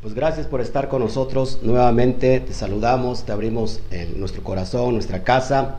[0.00, 2.38] Pues gracias por estar con nosotros nuevamente.
[2.38, 5.78] Te saludamos, te abrimos en nuestro corazón, nuestra casa.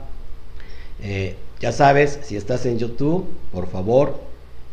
[1.02, 4.20] Eh, ya sabes, si estás en YouTube, por favor,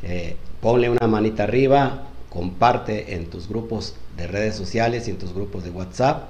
[0.02, 5.32] eh, ponle una manita arriba, comparte en tus grupos de redes sociales y en tus
[5.32, 6.24] grupos de WhatsApp.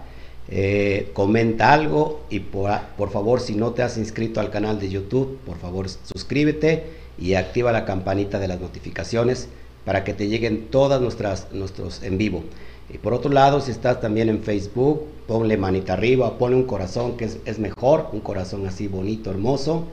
[0.50, 4.90] Eh, comenta algo y por, por, favor si no te has inscrito al canal de
[4.90, 6.84] YouTube, por favor suscríbete
[7.18, 9.48] y activa la campanita de las notificaciones
[9.86, 12.44] para que te lleguen todas nuestras nuestros en vivo.
[12.88, 17.16] Y por otro lado, si estás también en Facebook, ponle manita arriba, ponle un corazón
[17.16, 19.84] que es, mejor, un corazón así bonito, hermoso.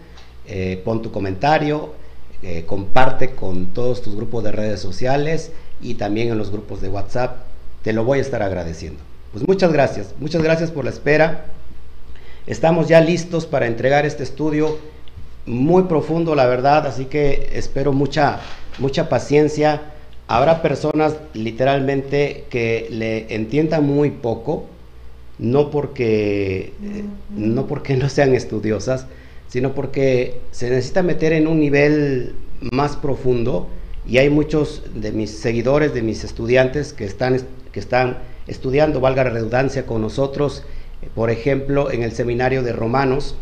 [0.48, 1.94] Eh, pon tu comentario,
[2.44, 5.52] eh, comparte con todos tus grupos de redes sociales
[5.82, 7.38] y también en los grupos de WhatsApp.
[7.82, 9.00] Te lo voy a estar agradeciendo.
[9.32, 11.46] Pues muchas gracias, muchas gracias por la espera.
[12.46, 14.78] Estamos ya listos para entregar este estudio
[15.46, 18.40] muy profundo, la verdad, así que espero mucha,
[18.80, 19.93] mucha paciencia.
[20.28, 24.66] Habrá personas literalmente que le entiendan muy poco,
[25.38, 27.04] no porque, eh,
[27.36, 29.08] no porque no sean estudiosas,
[29.48, 32.36] sino porque se necesita meter en un nivel
[32.72, 33.68] más profundo
[34.08, 37.40] y hay muchos de mis seguidores, de mis estudiantes que están,
[37.72, 40.64] que están estudiando, valga la redundancia, con nosotros,
[41.16, 43.36] por ejemplo, en el seminario de Romanos,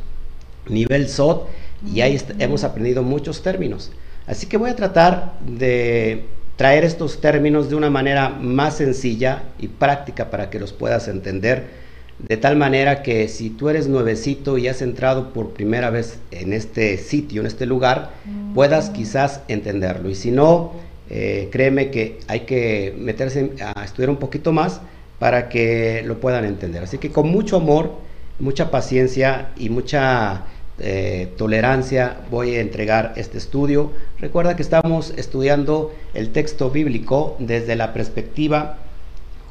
[0.68, 1.48] nivel SOT,
[1.94, 3.92] y ahí hemos aprendido muchos términos.
[4.28, 9.68] Así que voy a tratar de traer estos términos de una manera más sencilla y
[9.68, 11.82] práctica para que los puedas entender,
[12.28, 16.54] de tal manera que si tú eres nuevecito y has entrado por primera vez en
[16.54, 18.12] este sitio, en este lugar,
[18.54, 20.10] puedas quizás entenderlo.
[20.10, 20.74] Y si no,
[21.10, 24.82] eh, créeme que hay que meterse a estudiar un poquito más
[25.18, 26.84] para que lo puedan entender.
[26.84, 27.96] Así que con mucho amor,
[28.40, 30.44] mucha paciencia y mucha
[30.84, 33.92] eh, tolerancia voy a entregar este estudio.
[34.20, 38.78] Recuerda que estamos estudiando el texto bíblico desde la perspectiva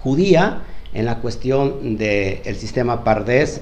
[0.03, 3.61] judía en la cuestión del sistema Pardes,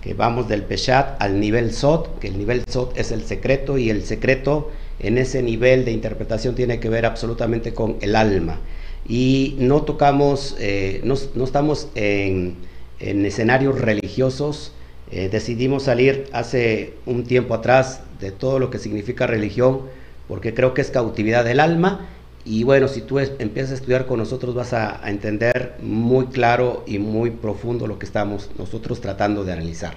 [0.00, 3.90] que vamos del Peshat al nivel Sot, que el nivel Sot es el secreto y
[3.90, 8.60] el secreto en ese nivel de interpretación tiene que ver absolutamente con el alma.
[9.06, 12.56] Y no tocamos, eh, no, estamos en
[12.98, 14.73] escenarios religiosos,
[15.14, 19.82] eh, decidimos salir hace un tiempo atrás de todo lo que significa religión,
[20.26, 22.08] porque creo que es cautividad del alma.
[22.44, 26.98] Y bueno, si tú empiezas a estudiar con nosotros vas a, entender muy claro y
[26.98, 29.94] muy profundo lo que estamos nosotros tratando de analizar.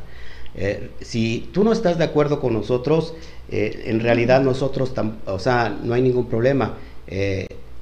[0.53, 3.15] Eh, si tú no estás de acuerdo con nosotros,
[3.49, 4.93] eh, en realidad nosotros,
[5.25, 6.77] o sea, no hay ningún problema.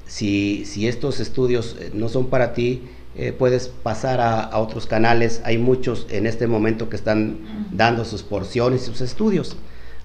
[0.06, 2.80] Si, estos estudios no son para ti,
[3.18, 5.40] eh, puedes pasar a, a, otros canales.
[5.44, 7.38] Hay muchos en este momento que están
[7.70, 9.56] dando sus porciones, sus estudios.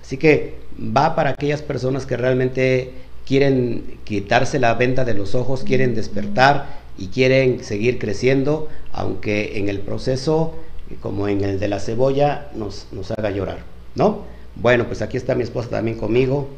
[0.01, 2.93] Así que va para aquellas personas que realmente
[3.25, 9.67] quieren quitarse la venda de los ojos, quieren despertar y quieren seguir creciendo, aunque en
[9.67, 10.55] el proceso,
[11.01, 13.59] como en el de la cebolla, nos, nos haga llorar,
[13.95, 14.23] ¿no?
[14.55, 16.49] Bueno, pues aquí está mi esposa también conmigo.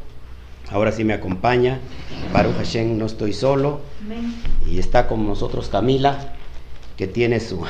[0.69, 1.79] Ahora sí me acompaña.
[2.31, 3.81] Baruch Hashem, no estoy solo.
[4.69, 6.32] Y está con nosotros Camila
[6.97, 7.61] que tiene su,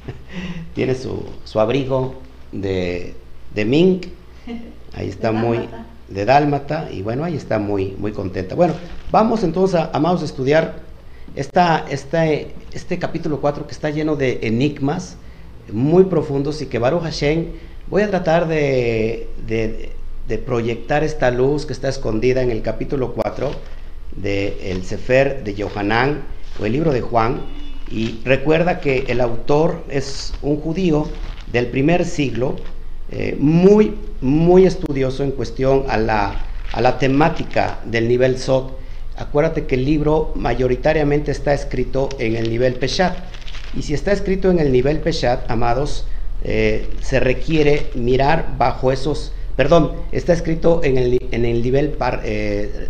[0.74, 2.14] tiene su, su, abrigo
[2.52, 3.14] de,
[3.54, 4.06] de mink,
[4.94, 5.68] ahí está de muy
[6.08, 8.54] de dálmata y bueno, ahí está muy, muy contenta.
[8.54, 8.74] Bueno,
[9.10, 10.80] vamos entonces, a, amados, a estudiar
[11.34, 15.16] esta, esta, este capítulo 4 que está lleno de enigmas
[15.72, 17.46] muy profundos y que Baruch Hashem,
[17.88, 19.92] voy a tratar de, de,
[20.28, 23.50] de proyectar esta luz que está escondida en el capítulo 4
[24.16, 26.22] del el Sefer de Yohanan
[26.60, 27.40] o el libro de Juan,
[27.90, 31.08] y recuerda que el autor es un judío
[31.52, 32.56] del primer siglo,
[33.10, 38.76] eh, muy, muy estudioso en cuestión a la, a la temática del nivel Sot.
[39.16, 43.16] Acuérdate que el libro mayoritariamente está escrito en el nivel Peshat.
[43.74, 46.06] Y si está escrito en el nivel Peshat, amados,
[46.42, 52.88] eh, se requiere mirar bajo esos, perdón, está escrito en el, en el nivel, eh,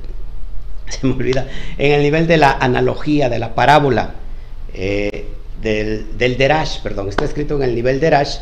[0.88, 4.14] se me olvida, en el nivel de la analogía, de la parábola
[4.76, 5.26] eh,
[5.62, 8.38] del, del, Derash, perdón, está escrito en el nivel Derash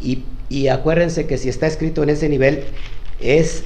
[0.00, 2.64] y, y, acuérdense que si está escrito en ese nivel,
[3.20, 3.64] es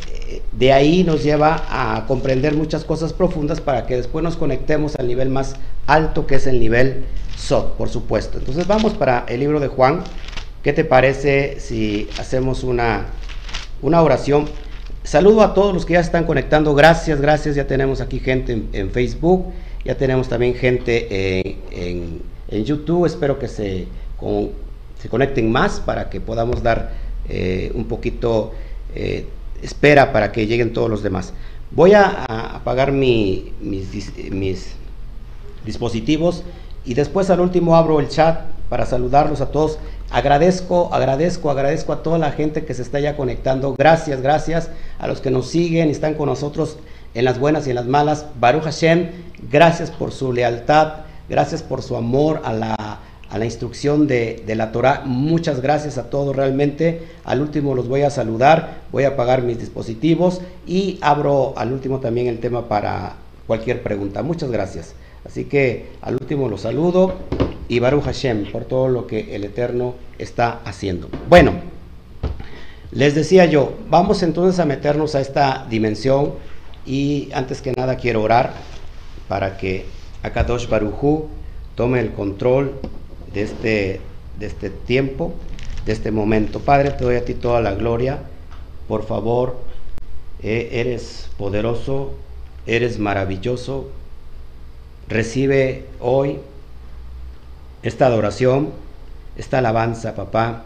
[0.53, 5.07] de ahí nos lleva a comprender muchas cosas profundas para que después nos conectemos al
[5.07, 7.05] nivel más alto que es el nivel
[7.37, 8.39] Sot, por supuesto.
[8.39, 10.03] Entonces vamos para el libro de Juan.
[10.63, 13.07] ¿Qué te parece si hacemos una,
[13.83, 14.47] una oración?
[15.05, 16.75] Saludo a todos los que ya están conectando.
[16.75, 17.55] Gracias, gracias.
[17.55, 19.53] Ya tenemos aquí gente en, en Facebook
[19.87, 21.07] ya tenemos también gente
[21.39, 23.87] en, en, en YouTube, espero que se,
[25.01, 26.93] se, conecten más para que podamos dar
[27.29, 28.53] eh, un poquito
[28.95, 29.27] eh,
[29.63, 31.33] espera para que lleguen todos los demás.
[31.71, 32.25] Voy a,
[32.57, 33.89] apagar mi, mis,
[34.33, 34.75] mis,
[35.65, 36.45] dispositivos
[36.85, 39.79] y después al último abro el chat para saludarlos a todos.
[40.11, 43.75] Agradezco, agradezco, agradezco a toda la gente que se está ya conectando.
[43.77, 46.77] Gracias, gracias a los que nos siguen y están con nosotros
[47.17, 48.27] en las buenas y en las malas.
[48.39, 49.09] Baruch Hashem,
[49.51, 50.99] gracias por su lealtad,
[51.29, 55.03] gracias por su amor a la, a la instrucción de, de, la Torah.
[55.07, 57.09] Muchas gracias a todos realmente.
[57.25, 62.01] Al último los voy a saludar, voy a apagar mis dispositivos y abro al último
[62.01, 63.15] también el tema para
[63.47, 64.23] cualquier pregunta.
[64.23, 64.95] Muchas gracias.
[65.25, 67.15] Así que al último los saludo
[67.69, 71.09] y Baruch Hashem por todo lo que el Eterno está haciendo.
[71.29, 71.53] Bueno,
[72.93, 76.35] les decía yo, vamos entonces a meternos a esta dimensión
[76.87, 78.53] y antes que nada quiero orar
[79.29, 79.87] para que
[80.23, 81.29] Akadosh Baruchu
[81.75, 82.79] tome el control
[83.33, 84.01] de este,
[84.39, 85.35] de este tiempo,
[85.85, 86.61] de este momento.
[86.61, 88.21] Padre, te doy a ti toda la gloria.
[88.89, 89.59] Por favor,
[90.43, 92.15] eh, eres poderoso,
[92.67, 93.91] eres maravilloso.
[95.09, 96.39] Recibe hoy
[97.83, 98.71] esta adoración,
[99.37, 100.65] esta alabanza, papá.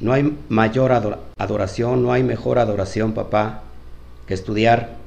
[0.00, 0.92] No hay mayor
[1.38, 3.62] adoración, no hay mejor adoración, papá,
[4.26, 5.01] que estudiar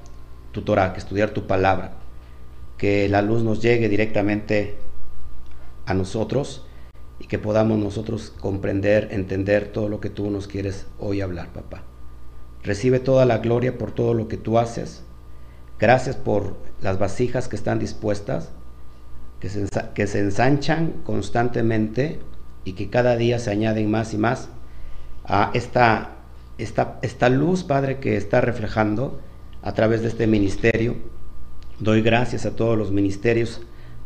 [0.63, 1.93] tu que estudiar tu palabra.
[2.77, 4.77] Que la luz nos llegue directamente
[5.85, 6.65] a nosotros
[7.19, 11.83] y que podamos nosotros comprender, entender todo lo que tú nos quieres hoy hablar, papá.
[12.63, 15.03] Recibe toda la gloria por todo lo que tú haces.
[15.79, 18.51] Gracias por las vasijas que están dispuestas
[19.39, 22.19] que se, ensanchan constantemente
[22.63, 24.49] y que cada día se añaden más y más
[25.23, 26.15] a esta,
[26.57, 29.19] esta, esta luz, Padre, que está reflejando
[29.65, 30.95] a través de este ministerio.
[31.79, 33.61] Doy gracias a todos los ministerios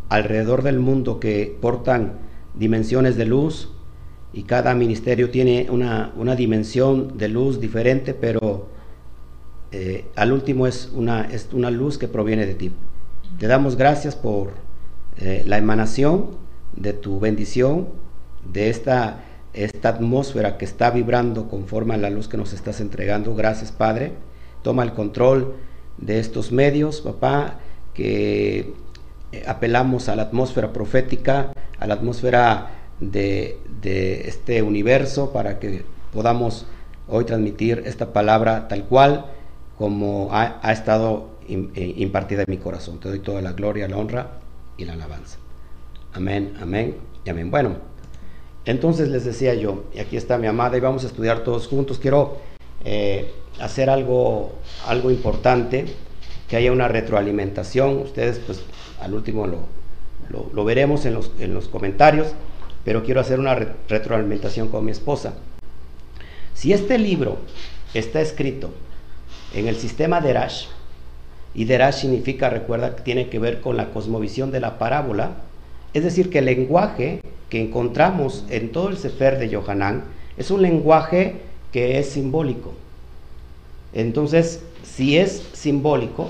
[0.07, 2.13] alrededor del mundo que portan
[2.55, 3.69] dimensiones de luz
[4.31, 8.69] y cada ministerio tiene una, una dimensión de luz diferente, pero
[9.71, 12.71] eh, al último es una, es una luz que proviene de ti.
[13.37, 14.53] Te damos gracias por
[15.17, 16.37] eh, la emanación
[16.75, 17.89] de tu bendición,
[18.49, 23.35] de esta, esta atmósfera que está vibrando conforme a la luz que nos estás entregando.
[23.35, 24.28] Gracias, Padre.
[24.61, 25.53] Toma el control
[25.97, 27.59] de estos medios, papá,
[27.93, 28.73] que
[29.31, 33.57] eh, apelamos a la atmósfera profética, a la atmósfera de,
[34.25, 36.65] este universo para que podamos
[37.07, 39.25] hoy transmitir esta palabra tal cual
[39.77, 42.99] como ha, estado eh, impartida en mi corazón.
[42.99, 44.39] Te doy toda la gloria, la honra
[44.77, 45.37] y la alabanza.
[46.13, 47.49] Amén, amén y amén.
[47.49, 47.77] Bueno,
[48.65, 51.99] entonces les decía yo, y aquí está mi amada, y vamos a estudiar todos juntos.
[51.99, 52.37] Quiero
[52.83, 54.53] eh, hacer algo,
[54.87, 55.85] algo importante,
[56.47, 57.99] que haya una retroalimentación.
[57.99, 58.63] Ustedes, pues,
[59.01, 59.67] al último lo,
[60.53, 62.33] lo, veremos en los, en los, comentarios,
[62.83, 65.33] pero quiero hacer una retroalimentación con mi esposa.
[66.53, 67.37] Si este libro
[67.93, 68.71] está escrito
[69.53, 70.65] en el sistema de Rash,
[71.53, 75.31] y Derash significa, recuerda, que tiene que ver con la cosmovisión de la parábola.
[75.93, 80.03] Es decir, que el lenguaje que encontramos en todo el Sefer de Yohanan
[80.37, 81.37] es un lenguaje
[81.71, 82.73] que es simbólico.
[83.93, 86.29] Entonces, si es simbólico,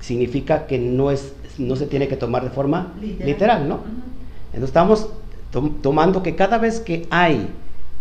[0.00, 3.80] significa que no, es, no se tiene que tomar de forma literal, ¿no?
[4.52, 5.08] Entonces estamos
[5.82, 7.48] tomando que cada vez que hay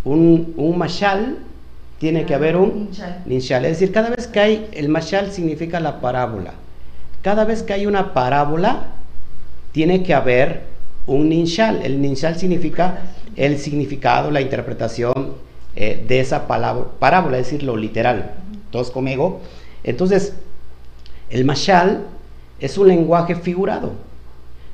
[0.04, 1.38] un, un mashal,
[2.00, 2.90] tiene que haber un
[3.26, 3.64] ninshal.
[3.64, 6.54] Es decir, cada vez que hay, el mashal significa la parábola.
[7.22, 8.88] Cada vez que hay una parábola,
[9.72, 10.64] tiene que haber
[11.08, 11.82] un ninshal.
[11.82, 13.00] El ninshal significa
[13.38, 15.36] el significado, la interpretación
[15.76, 18.36] eh, de esa palabra, parábola, es decir, lo literal.
[18.72, 19.42] Todos conmigo.
[19.84, 20.34] Entonces,
[21.30, 22.06] el mashal
[22.60, 23.94] es un lenguaje figurado.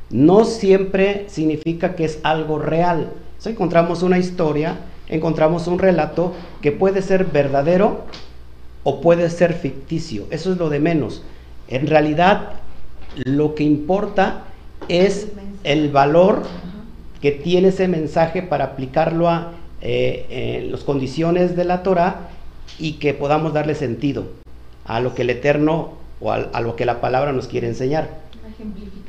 [0.09, 3.11] No siempre significa que es algo real.
[3.37, 4.77] Si encontramos una historia
[5.09, 8.05] encontramos un relato que puede ser verdadero
[8.83, 10.25] o puede ser ficticio.
[10.29, 11.23] Eso es lo de menos.
[11.67, 12.53] En realidad,
[13.15, 14.45] lo que importa
[14.87, 15.27] es
[15.63, 16.43] el valor
[17.21, 22.29] que tiene ese mensaje para aplicarlo a eh, las condiciones de la Torah
[22.77, 24.25] y que podamos darle sentido
[24.85, 28.09] a lo que el Eterno o a lo que la palabra nos quiere enseñar.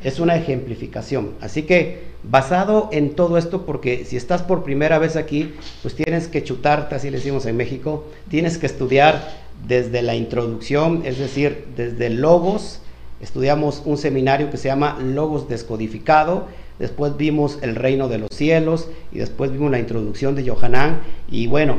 [0.04, 1.32] Es una ejemplificación.
[1.40, 6.28] Así que basado en todo esto, porque si estás por primera vez aquí, pues tienes
[6.28, 9.28] que chutarte, así le decimos en México, tienes que estudiar
[9.66, 12.80] desde la introducción, es decir, desde Logos.
[13.20, 16.46] Estudiamos un seminario que se llama Logos Descodificado,
[16.80, 21.02] después vimos el reino de los cielos y después vimos la introducción de Johanán.
[21.30, 21.76] Y bueno,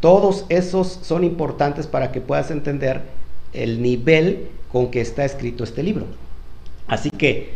[0.00, 3.02] todos esos son importantes para que puedas entender
[3.52, 6.06] el nivel con que está escrito este libro.
[6.86, 7.52] Así que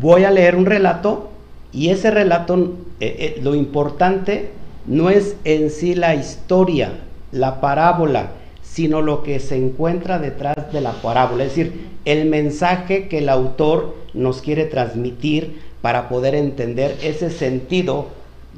[0.00, 1.30] voy a leer un relato
[1.72, 4.50] y ese relato, eh, eh, lo importante
[4.86, 7.00] no es en sí la historia,
[7.32, 8.32] la parábola,
[8.62, 13.28] sino lo que se encuentra detrás de la parábola, es decir, el mensaje que el
[13.28, 18.08] autor nos quiere transmitir para poder entender ese sentido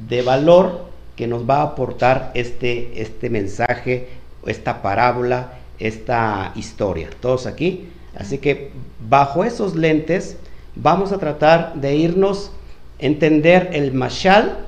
[0.08, 0.86] de valor
[1.16, 4.08] que nos va a aportar este, este mensaje,
[4.46, 7.08] esta parábola, esta historia.
[7.20, 7.88] Todos aquí.
[8.16, 8.70] Así que
[9.08, 10.36] bajo esos lentes
[10.74, 12.50] vamos a tratar de irnos,
[12.98, 14.58] entender el mashal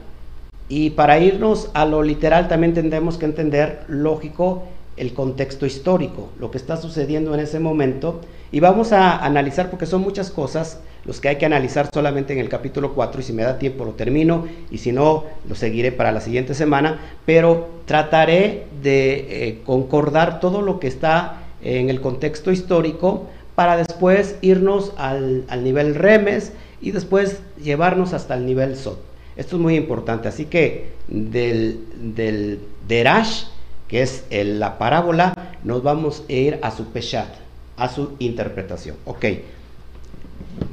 [0.68, 4.64] y para irnos a lo literal también tendremos que entender, lógico,
[4.96, 8.20] el contexto histórico, lo que está sucediendo en ese momento.
[8.50, 12.38] Y vamos a analizar, porque son muchas cosas, los que hay que analizar solamente en
[12.38, 15.92] el capítulo 4, y si me da tiempo lo termino, y si no, lo seguiré
[15.92, 22.00] para la siguiente semana, pero trataré de eh, concordar todo lo que está en el
[22.00, 29.00] contexto histórico para después irnos al, nivel remes y después llevarnos hasta el nivel sot.
[29.36, 31.80] Esto es muy importante, así que del,
[32.14, 33.44] del derash,
[33.88, 35.34] que es la parábola,
[35.64, 37.28] nos vamos a ir a su peshat,
[37.76, 38.96] a su interpretación.
[39.04, 39.24] Ok,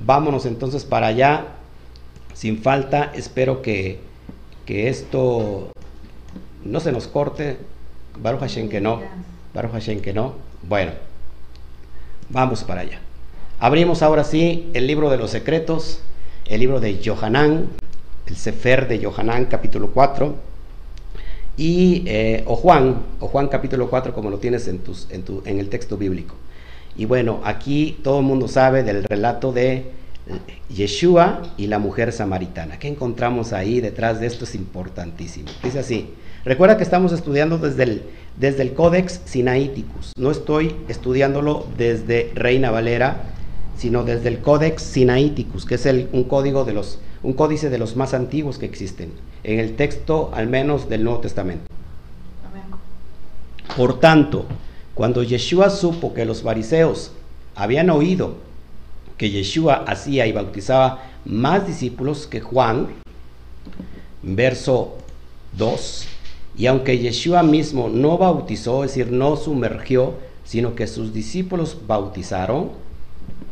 [0.05, 1.47] vámonos entonces para allá,
[2.33, 4.00] sin falta, espero que,
[4.65, 5.71] que esto
[6.63, 7.57] no se nos corte,
[8.19, 9.01] Baruch Hashem que no,
[9.53, 10.35] Baruch Hashem que no,
[10.67, 10.91] bueno.
[12.29, 13.00] Vamos para allá.
[13.59, 16.00] Abrimos ahora sí el libro de los secretos,
[16.45, 17.67] el libro de Johanán,
[18.25, 20.35] el Sefer de Johanán, capítulo 4,
[21.57, 25.43] y, eh, o Juan, o Juan capítulo 4, como lo tienes en, tus, en, tu,
[25.45, 26.35] en el texto bíblico.
[26.95, 29.91] Y bueno, aquí todo el mundo sabe del relato de
[30.69, 32.79] Yeshua y la mujer samaritana.
[32.79, 34.45] ¿Qué encontramos ahí detrás de esto?
[34.45, 35.50] Es importantísimo.
[35.63, 36.10] Dice así,
[36.45, 38.03] recuerda que estamos estudiando desde el
[38.38, 40.13] desde el Codex Sinaiticus.
[40.17, 43.24] No estoy estudiándolo desde Reina Valera,
[43.77, 47.77] sino desde el Codex Sinaiticus, que es el, un código de los, un códice de
[47.77, 49.12] los más antiguos que existen,
[49.43, 51.65] en el texto al menos del Nuevo Testamento.
[53.77, 54.45] Por tanto,
[54.93, 57.12] cuando Yeshua supo que los fariseos
[57.55, 58.36] habían oído
[59.17, 62.88] que Yeshua hacía y bautizaba más discípulos que Juan,
[64.24, 64.98] verso
[65.57, 66.07] 2,
[66.57, 72.71] y aunque Yeshua mismo no bautizó, es decir, no sumergió, sino que sus discípulos bautizaron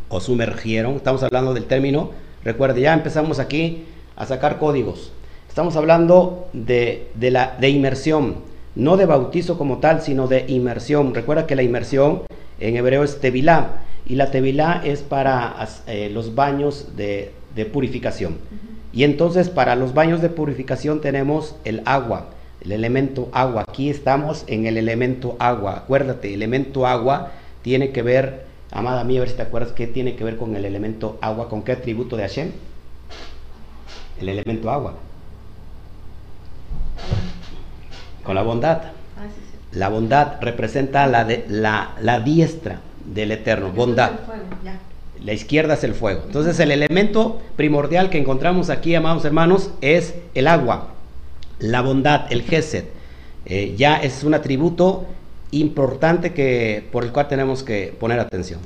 [0.10, 2.12] o sumergieron, estamos hablando del término,
[2.44, 3.84] recuerde, ya empezamos aquí
[4.16, 5.12] a sacar códigos.
[5.48, 8.38] Estamos hablando de, la, de inmersión,
[8.80, 11.14] no de bautizo como tal, sino de inmersión.
[11.14, 12.24] Recuerda que la inmersión
[12.60, 15.56] en hebreo es tevilá, y la tevilá es para
[15.88, 18.38] eh, los baños de, de purificación.
[18.92, 22.30] Y entonces para los baños de purificación tenemos el agua
[22.62, 23.66] el elemento agua.
[23.68, 25.78] Aquí estamos en el elemento agua.
[25.78, 27.32] Acuérdate, elemento agua
[27.62, 30.56] tiene que ver, amada mía, a ver si te acuerdas, ¿qué tiene que ver con
[30.56, 31.50] el elemento agua?
[31.50, 32.52] ¿Con qué atributo de Hashem?
[34.20, 34.96] El elemento agua.
[38.30, 38.82] Con la bondad.
[39.18, 39.26] Ah,
[39.72, 44.12] la bondad representa la, de, la, la diestra del Eterno, bondad.
[45.26, 46.22] La izquierda es el fuego.
[46.28, 50.90] Entonces el elemento primordial que encontramos aquí, amados hermanos, es el agua
[51.58, 52.84] la bondad, el Gesed,
[53.48, 55.08] eh, ya es un atributo
[55.50, 58.60] importante que, por el cual tenemos que poner atención.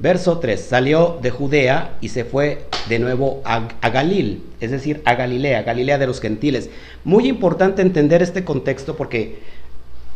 [0.00, 5.16] Verso 3, salió de Judea y se fue de nuevo a, Galil, es decir, a
[5.16, 6.70] Galilea, Galilea de los gentiles.
[7.02, 9.40] Muy importante entender este contexto porque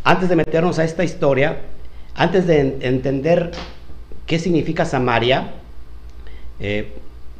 [0.05, 1.63] antes de meternos a esta historia,
[2.15, 3.51] antes de entender
[4.27, 5.51] qué significa Samaria,
[6.61, 6.93] eh,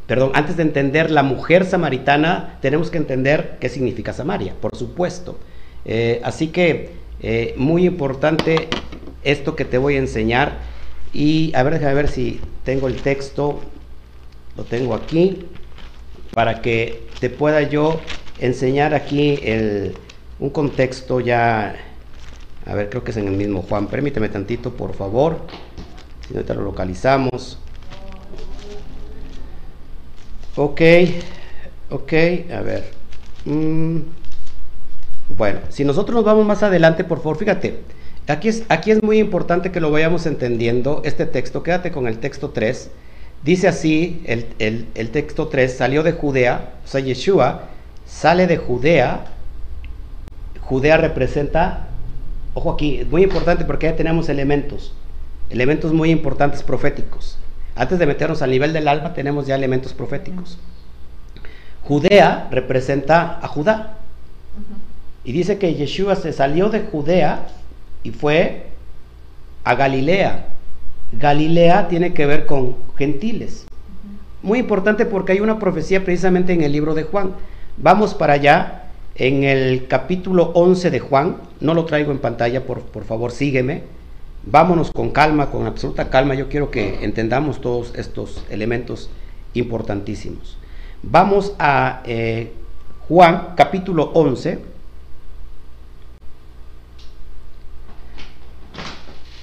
[0.09, 5.39] perdón, antes de entender la mujer samaritana, tenemos que entender qué significa Samaria, por supuesto.
[5.85, 6.91] Eh, así que
[7.23, 8.67] eh, muy importante
[9.23, 10.72] esto que te voy a enseñar.
[11.13, 13.61] Y a ver, déjame ver si tengo el texto,
[14.57, 15.45] lo tengo aquí,
[16.33, 18.01] para que te pueda yo
[18.39, 19.95] enseñar aquí el,
[20.41, 21.77] un contexto ya,
[22.67, 25.39] a ver, creo que es en el mismo Juan, permíteme tantito, por favor,
[26.27, 27.59] si no te lo localizamos.
[30.57, 30.81] Ok,
[31.91, 32.13] ok,
[32.53, 32.91] a ver.
[33.45, 33.99] Mm,
[35.37, 37.81] bueno, si nosotros nos vamos más adelante, por favor, fíjate,
[38.29, 42.19] aquí es, aquí es muy importante que lo vayamos entendiendo, este texto, quédate con el
[42.19, 42.91] texto 3.
[43.45, 47.69] Dice así, el, el texto 3, salió de Judea, o sea, Yeshua
[48.07, 49.25] sale de Judea.
[50.61, 51.89] Judea representa,
[52.55, 54.95] ojo aquí, es muy importante porque ya tenemos elementos,
[55.51, 57.39] elementos muy importantes proféticos.
[57.75, 60.59] Antes de meternos al nivel del alma, tenemos ya elementos proféticos.
[61.83, 63.99] Judea representa a Judá.
[65.25, 67.47] Y dice que Yeshua se salió de Judea
[68.03, 68.67] y fue
[69.65, 70.47] a Galilea.
[71.13, 73.67] Galilea tiene que ver con gentiles.
[74.43, 77.33] Muy importante porque hay una profecía precisamente en el libro de Juan.
[77.77, 81.37] Vamos para allá, en el capítulo 11 de Juan.
[81.61, 83.83] No lo traigo en pantalla, por, por favor, sígueme.
[84.45, 86.35] vámonos con calma, con absoluta calma.
[86.35, 89.11] Yo quiero que entendamos todos estos elementos
[89.55, 90.59] importantísimos.
[91.03, 92.53] Vamos a eh,
[93.09, 94.72] Juan capítulo 11.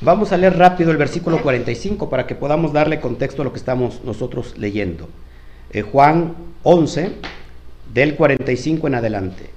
[0.01, 3.59] Vamos a leer rápido el versículo 45 para que podamos darle contexto a lo que
[3.59, 5.09] estamos nosotros leyendo.
[5.71, 7.11] Eh, Juan 11,
[7.93, 9.49] del 45 en adelante.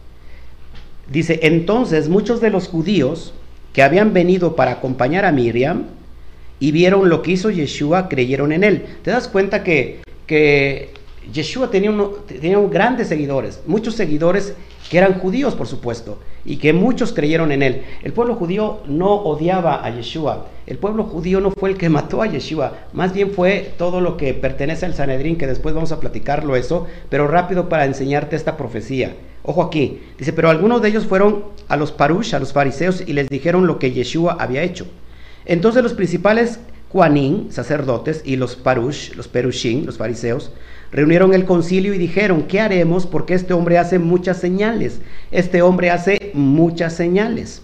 [1.08, 3.34] Dice, entonces muchos de los judíos
[3.72, 5.84] que habían venido para acompañar a Miriam
[6.58, 8.86] y vieron lo que hizo Yeshua, creyeron en él.
[9.02, 10.92] ¿Te das cuenta que, que
[11.30, 11.92] Yeshua tenía,
[12.26, 14.54] tenía grandes seguidores, muchos seguidores
[14.90, 17.82] que eran judíos, por supuesto, y que muchos creyeron en él.
[18.02, 20.48] El pueblo judío no odiaba a Yeshua.
[20.66, 24.16] El pueblo judío no fue el que mató a Yeshua, más bien fue todo lo
[24.16, 28.56] que pertenece al Sanedrín, que después vamos a platicarlo eso, pero rápido para enseñarte esta
[28.56, 29.14] profecía.
[29.44, 33.12] Ojo aquí, dice, pero algunos de ellos fueron a los parush, a los fariseos, y
[33.12, 34.86] les dijeron lo que Yeshua había hecho.
[35.44, 36.60] Entonces los principales
[36.92, 40.52] Juanín, sacerdotes, y los parush, los perushim, los fariseos,
[40.92, 43.06] Reunieron el concilio y dijeron, ¿qué haremos?
[43.06, 45.00] Porque este hombre hace muchas señales.
[45.30, 47.62] Este hombre hace muchas señales.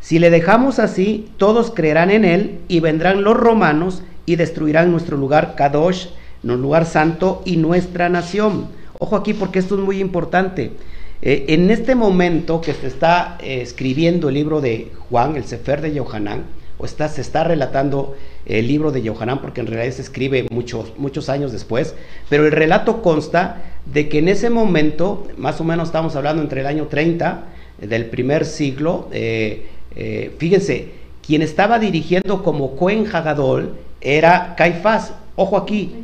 [0.00, 5.18] Si le dejamos así, todos creerán en él y vendrán los romanos y destruirán nuestro
[5.18, 6.08] lugar Kadosh,
[6.42, 8.68] nuestro lugar santo y nuestra nación.
[8.98, 10.72] Ojo aquí porque esto es muy importante.
[11.20, 15.80] Eh, en este momento que se está eh, escribiendo el libro de Juan, el Sefer
[15.82, 16.44] de Yohanan,
[16.78, 18.14] o está, se está relatando
[18.46, 21.94] el libro de Yohanan, porque en realidad se escribe muchos, muchos años después,
[22.28, 26.60] pero el relato consta de que en ese momento, más o menos estamos hablando entre
[26.60, 27.44] el año 30
[27.80, 30.88] eh, del primer siglo, eh, eh, fíjense,
[31.26, 35.14] quien estaba dirigiendo como Cohen Hagadol era Caifás.
[35.36, 35.94] Ojo aquí,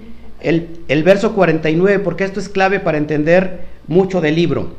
[0.40, 4.75] el, el verso 49, porque esto es clave para entender mucho del libro.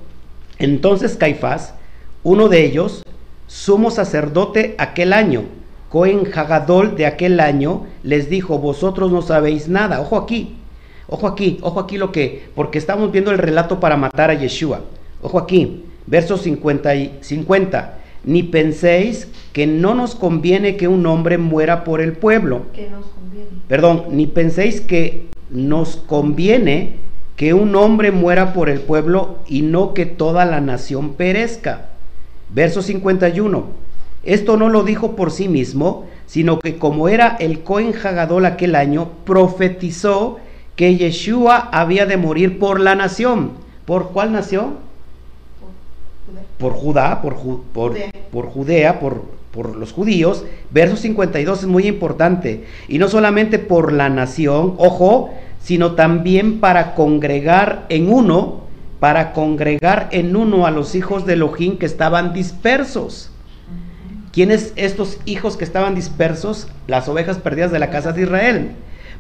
[0.57, 1.75] Entonces Caifás,
[2.23, 3.03] uno de ellos,
[3.47, 5.43] sumo sacerdote aquel año,
[5.91, 9.99] Cohen Hagadol de aquel año les dijo, vosotros no sabéis nada.
[9.99, 10.55] Ojo aquí,
[11.09, 14.81] ojo aquí, ojo aquí lo que, porque estamos viendo el relato para matar a Yeshua.
[15.21, 17.97] Ojo aquí, versos 50 y 50.
[18.23, 22.67] Ni penséis que no nos conviene que un hombre muera por el pueblo.
[22.73, 23.49] Que nos conviene.
[23.67, 26.99] Perdón, ni penséis que nos conviene
[27.35, 31.89] que un hombre muera por el pueblo y no que toda la nación perezca.
[32.49, 33.80] Verso 51.
[34.23, 38.75] Esto no lo dijo por sí mismo, sino que como era el Cohen Hagadol aquel
[38.75, 40.39] año, profetizó
[40.75, 43.51] que Yeshua había de morir por la nación.
[43.85, 44.75] ¿Por cuál nación?
[46.57, 47.35] Por Judá, por,
[47.73, 47.97] por,
[48.31, 50.45] por Judea, por, por los judíos.
[50.69, 52.65] Verso 52 es muy importante.
[52.87, 55.31] Y no solamente por la nación, ojo,
[55.61, 58.61] sino también para congregar en uno,
[58.99, 63.30] para congregar en uno a los hijos de Elohim que estaban dispersos.
[64.31, 66.67] ¿Quiénes estos hijos que estaban dispersos?
[66.87, 68.71] Las ovejas perdidas de la casa de Israel.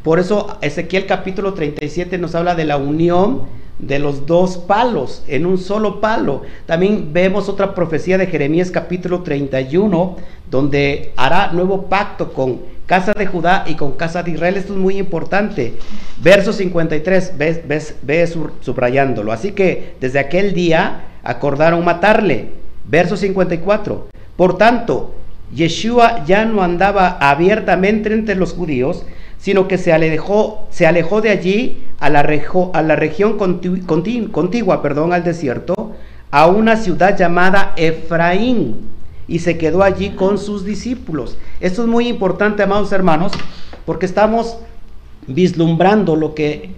[0.03, 3.41] Por eso Ezequiel capítulo 37 nos habla de la unión
[3.77, 6.43] de los dos palos en un solo palo.
[6.65, 10.15] También vemos otra profecía de Jeremías capítulo 31
[10.49, 14.55] donde hará nuevo pacto con casa de Judá y con casa de Israel.
[14.55, 15.73] Esto es muy importante.
[16.21, 19.33] Verso 53, ves, ves, ves subrayándolo.
[19.33, 22.49] Así que desde aquel día acordaron matarle.
[22.85, 24.07] Verso 54.
[24.41, 25.13] Por tanto,
[25.53, 29.05] Yeshua ya no andaba abiertamente entre los judíos,
[29.37, 30.67] sino que se alejó,
[31.21, 35.91] de allí a la, a la región contigua, perdón, al desierto,
[36.31, 38.77] a una ciudad llamada Efraín,
[39.27, 41.37] y se quedó allí con sus discípulos.
[41.59, 43.33] Esto es muy importante, amados hermanos,
[43.85, 44.57] porque estamos
[45.27, 46.71] vislumbrando lo que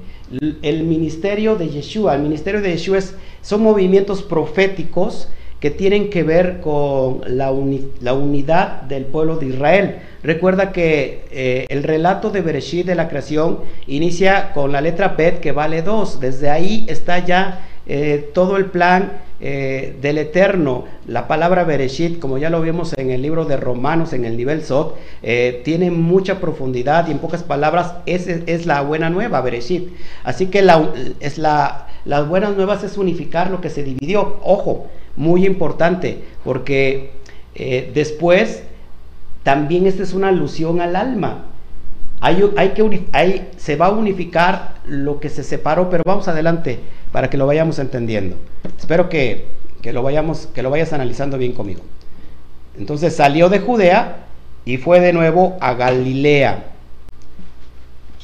[0.61, 2.99] el ministerio de Yeshua, el ministerio de Yeshua
[3.41, 5.29] son movimientos proféticos
[5.63, 9.95] que tienen que ver con la, unidad del pueblo de Israel.
[10.21, 15.39] Recuerda que eh, el relato de Bereshit de la creación inicia con la letra Bet
[15.39, 16.19] que vale 2.
[16.19, 20.83] Desde ahí está ya eh, todo el plan eh, del Eterno.
[21.07, 24.65] La palabra Bereshit, como ya lo vimos en el libro de Romanos, en el nivel
[24.65, 24.97] Sot,
[25.63, 29.93] tiene mucha profundidad y en pocas palabras es, es la buena nueva, Bereshit.
[30.25, 30.59] Así que
[31.21, 34.41] es la, las buenas nuevas es unificar lo que se dividió.
[34.43, 37.11] Ojo, muy importante, porque
[37.55, 38.63] eh, después
[39.43, 41.45] también esta es una alusión al alma.
[42.21, 46.79] Hay, hay que hay, se va a unificar lo que se separó, pero vamos adelante
[47.11, 48.37] para que lo vayamos entendiendo.
[48.77, 49.47] Espero que,
[49.81, 51.81] que, lo, vayamos, que lo vayas analizando bien conmigo.
[52.77, 54.25] Entonces salió de Judea
[54.65, 56.65] y fue de nuevo a Galilea.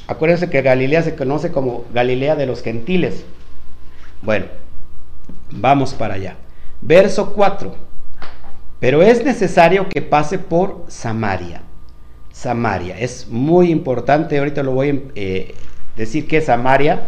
[0.07, 3.25] Acuérdense que Galilea se conoce como Galilea de los gentiles.
[4.21, 4.45] Bueno,
[5.51, 6.37] vamos para allá.
[6.81, 7.73] Verso 4.
[8.79, 11.61] Pero es necesario que pase por Samaria.
[12.31, 12.97] Samaria.
[12.97, 15.55] Es muy importante, ahorita lo voy a eh,
[15.97, 17.01] decir que es Samaria,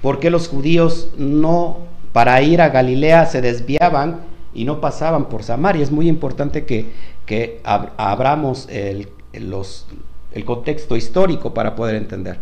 [0.00, 1.78] porque los judíos no,
[2.12, 5.82] para ir a Galilea se desviaban y no pasaban por Samaria.
[5.82, 6.92] Es muy importante que,
[7.24, 12.40] que abramos el, el contexto histórico para poder entender.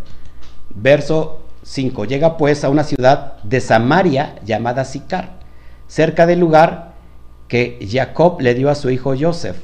[0.74, 2.07] Verso 5.
[2.07, 5.39] Llega pues a una ciudad de Samaria llamada Sicar,
[5.90, 6.92] cerca del lugar
[7.48, 9.57] que Jacob le dio a su hijo Joseph.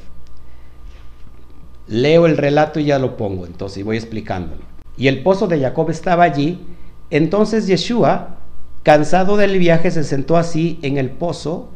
[1.87, 4.63] Leo el relato y ya lo pongo, entonces voy explicándolo.
[4.97, 6.67] Y el pozo de Jacob estaba allí.
[7.11, 8.39] Entonces Yeshua,
[8.83, 11.69] cansado del viaje, se sentó así en el pozo.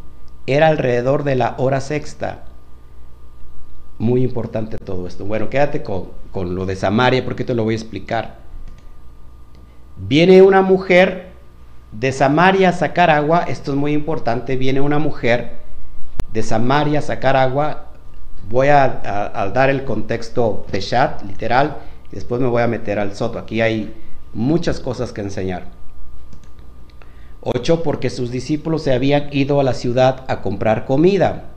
[0.49, 2.47] Era alrededor de la hora sexta.
[3.99, 5.27] Muy importante todo esto.
[5.27, 8.39] Bueno, quédate con, con lo de Samaria porque te lo voy a explicar.
[9.97, 11.30] Viene una mujer
[11.93, 13.45] de Samaria a sacar agua.
[13.49, 14.57] Esto es muy importante.
[14.57, 15.53] Viene una mujer
[16.33, 17.87] de Samaria a sacar agua.
[18.49, 20.85] Voy a, dar el contexto de
[21.27, 21.77] literal,
[22.11, 23.39] y después me voy a meter al Soto.
[23.39, 23.95] Aquí hay
[24.35, 25.67] muchas cosas que enseñar.
[27.43, 27.83] 8.
[27.83, 31.51] Porque sus discípulos se habían ido a la ciudad a comprar comida.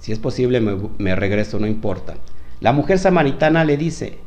[0.00, 2.14] Si es posible, me, regreso, no importa.
[2.60, 4.18] La mujer samaritana le dice,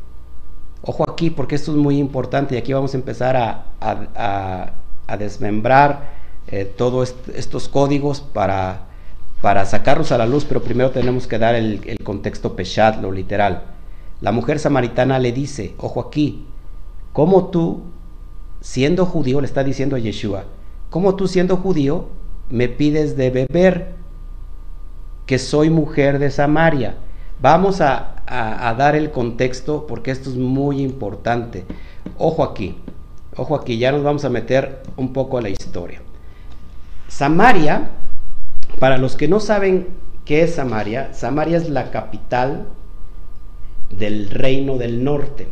[0.83, 3.35] ojo aquí, porque esto es muy importante y aquí vamos a empezar
[3.79, 4.73] a,
[5.17, 6.09] desmembrar
[6.47, 8.85] eh, todos estos códigos para,
[9.41, 13.63] para sacarlos a la luz, pero primero tenemos que dar el, contexto peshat, lo literal.
[14.21, 16.45] La mujer samaritana le dice, ojo aquí,
[17.11, 17.83] ¿cómo tú,
[18.61, 20.45] siendo judío, le está diciendo a Yeshua,
[20.89, 22.07] ¿cómo tú siendo judío
[22.49, 23.91] me pides de beber
[25.25, 26.95] que soy mujer de Samaria?
[27.41, 31.65] Vamos a, a dar el contexto porque esto es muy importante.
[32.17, 32.75] Ojo aquí,
[33.35, 36.01] ojo aquí, ya nos vamos a meter un poco a la historia.
[37.07, 37.89] Samaria,
[38.79, 39.87] para los que no saben
[40.25, 42.67] qué es Samaria, Samaria es la capital
[43.91, 45.47] del reino del norte.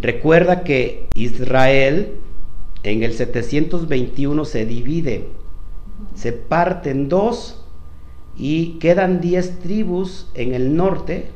[0.00, 2.14] Recuerda que Israel
[2.82, 5.28] en el 721 se divide,
[6.14, 7.64] se parte en dos
[8.36, 11.30] y quedan diez tribus en el norte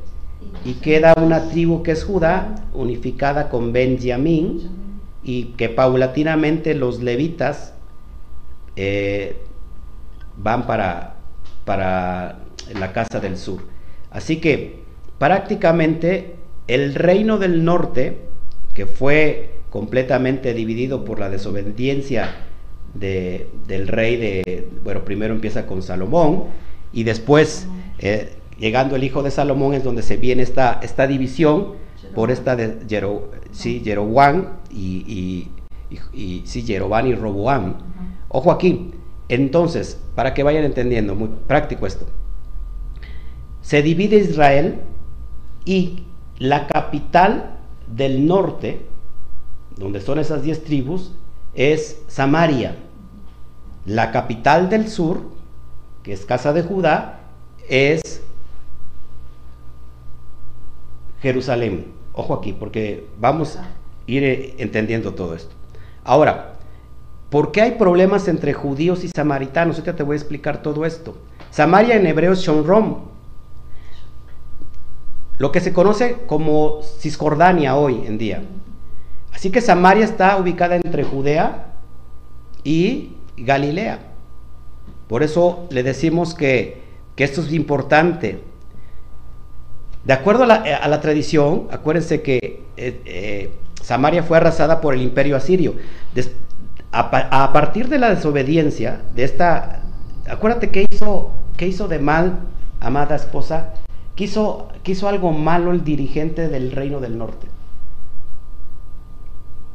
[0.64, 4.70] y queda una tribu que es Judá unificada con Benjamín
[5.22, 7.74] y que paulatinamente los levitas
[8.76, 9.36] eh,
[10.36, 11.16] van para,
[11.64, 12.38] para
[12.78, 13.60] la casa del sur.
[14.10, 14.80] Así que
[15.18, 16.36] prácticamente
[16.68, 18.18] el reino del norte,
[18.74, 22.34] que fue completamente dividido por la desobediencia
[22.94, 26.44] de, del rey de, bueno, primero empieza con Salomón
[26.92, 31.74] y después, eh, llegando el hijo de Salomón, es donde se viene esta, esta división
[32.14, 35.50] por esta de Jero, sí, Jeroboam y,
[35.90, 37.74] y, y, sí, Jeroboam y Roboam.
[38.28, 38.92] Ojo aquí,
[39.28, 42.06] entonces, para que vayan entendiendo, muy práctico esto.
[43.60, 44.82] Se divide Israel
[45.64, 46.04] y
[46.38, 48.86] la capital del norte,
[49.76, 51.12] donde son esas diez tribus,
[51.54, 52.76] es Samaria.
[53.84, 55.22] La capital del sur,
[56.02, 57.20] que es casa de Judá,
[57.68, 58.22] es
[61.20, 61.92] Jerusalén.
[62.12, 63.68] Ojo aquí, porque vamos a
[64.06, 65.54] ir eh, entendiendo todo esto.
[66.04, 66.56] Ahora,
[67.30, 69.76] ¿Por qué hay problemas entre judíos y samaritanos?
[69.76, 71.16] Ahorita te voy a explicar todo esto.
[71.50, 72.98] Samaria en hebreo es Shonrom,
[75.38, 78.42] lo que se conoce como Cisjordania hoy en día.
[79.32, 81.74] Así que Samaria está ubicada entre Judea
[82.62, 83.98] y Galilea.
[85.08, 86.84] Por eso le decimos que,
[87.16, 88.40] esto es importante.
[90.06, 95.34] De acuerdo a la, tradición, acuérdense que eh, eh, Samaria fue arrasada por el imperio
[95.34, 95.74] asirio
[96.92, 99.82] a, partir de la desobediencia, de esta,
[100.30, 102.38] acuérdate que hizo, que hizo de mal,
[102.80, 103.74] amada esposa,
[104.14, 107.48] quiso, quiso algo malo el dirigente del reino del norte.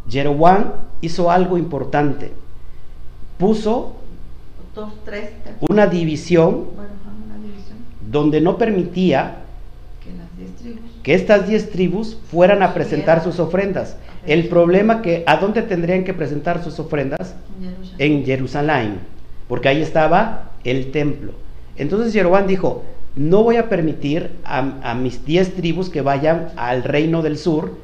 [0.10, 2.32] Jeroboam hizo algo importante.
[3.38, 3.98] Puso
[5.60, 6.68] una división
[8.10, 9.42] donde no permitía
[11.04, 13.98] que estas diez tribus fueran a presentar sus ofrendas.
[14.26, 17.36] El problema que, ¿a dónde tendrían que presentar sus ofrendas?
[17.98, 19.00] En Jerusalén,
[19.48, 21.34] porque ahí estaba el templo.
[21.76, 22.84] Entonces Jeroboam dijo,
[23.16, 27.78] no voy a permitir a, mis diez tribus que vayan al reino del sur,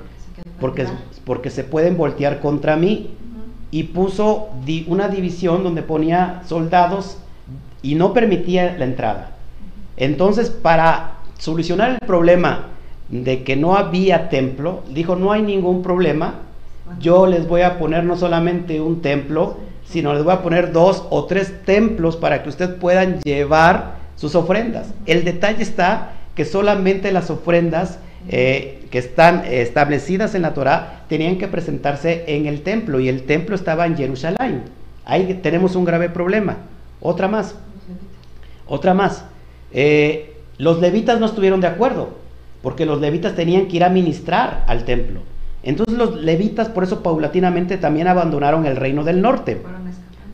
[0.60, 0.86] porque,
[1.26, 3.12] porque se pueden voltear contra mí.
[3.70, 4.50] Y puso
[4.88, 7.18] una división donde ponía soldados
[7.82, 9.32] y no permitía la entrada.
[9.98, 12.68] Entonces, para solucionar el problema
[13.10, 16.42] de que no había templo, dijo, no hay ningún problema,
[17.00, 21.06] yo les voy a poner no solamente un templo, sino les voy a poner dos
[21.10, 24.94] o tres templos para que ustedes puedan llevar sus ofrendas.
[25.06, 31.38] El detalle está que solamente las ofrendas eh, que están establecidas en la Torah tenían
[31.38, 34.64] que presentarse en el templo y el templo estaba en Jerusalén.
[35.06, 36.58] Ahí tenemos un grave problema.
[37.00, 37.56] Otra más.
[38.66, 39.24] Otra más.
[39.72, 42.10] Eh, los levitas no estuvieron de acuerdo,
[42.68, 45.22] porque los levitas tenían que ir a ministrar al templo.
[45.64, 49.62] Entonces los levitas, por eso paulatinamente también abandonaron el reino del norte.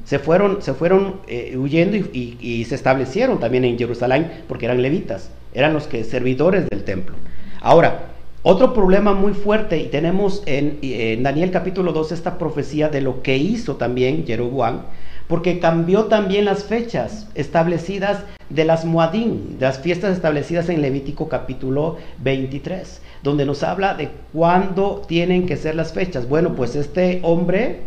[0.04, 5.30] Se fueron, se fueron eh, huyendo y, se establecieron también en Jerusalén porque eran levitas,
[5.54, 7.14] eran los que servidores del templo.
[7.62, 8.08] Ahora,
[8.42, 13.22] otro problema muy fuerte, y tenemos en, en Daniel capítulo 2 esta profecía de lo
[13.22, 14.86] que hizo también Jeroboam,
[15.28, 21.30] porque cambió también las fechas establecidas de las Muadín, de las fiestas establecidas en Levítico
[21.30, 26.28] capítulo 23, donde nos habla de cuándo tienen que ser las fechas.
[26.28, 27.82] Bueno, pues este hombre,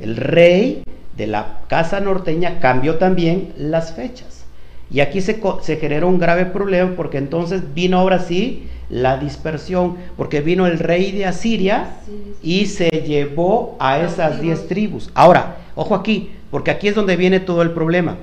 [0.00, 0.84] el rey
[1.16, 4.44] de la casa norteña, cambió también las fechas.
[4.90, 9.96] Y aquí se, se generó un grave problema porque entonces vino ahora sí la dispersión,
[10.16, 11.96] porque vino el rey de Asiria
[12.42, 15.10] y se llevó a esas diez tribus.
[15.14, 18.16] Ahora, ojo aquí, porque aquí es donde viene todo el problema.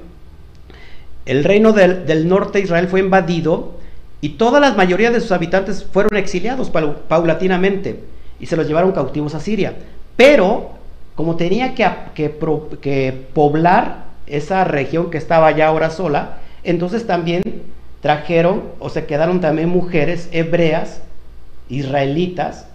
[1.25, 3.73] El reino del, norte de Israel fue invadido
[4.21, 7.99] y toda la mayoría de sus habitantes fueron exiliados paulatinamente
[8.39, 9.75] y se los llevaron cautivos a Siria.
[10.15, 10.71] Pero,
[11.15, 11.87] como tenía que,
[12.81, 17.43] que poblar esa región que estaba ya ahora sola, entonces también
[18.01, 21.01] trajeron o se quedaron también mujeres hebreas,
[21.69, 22.65] israelitas,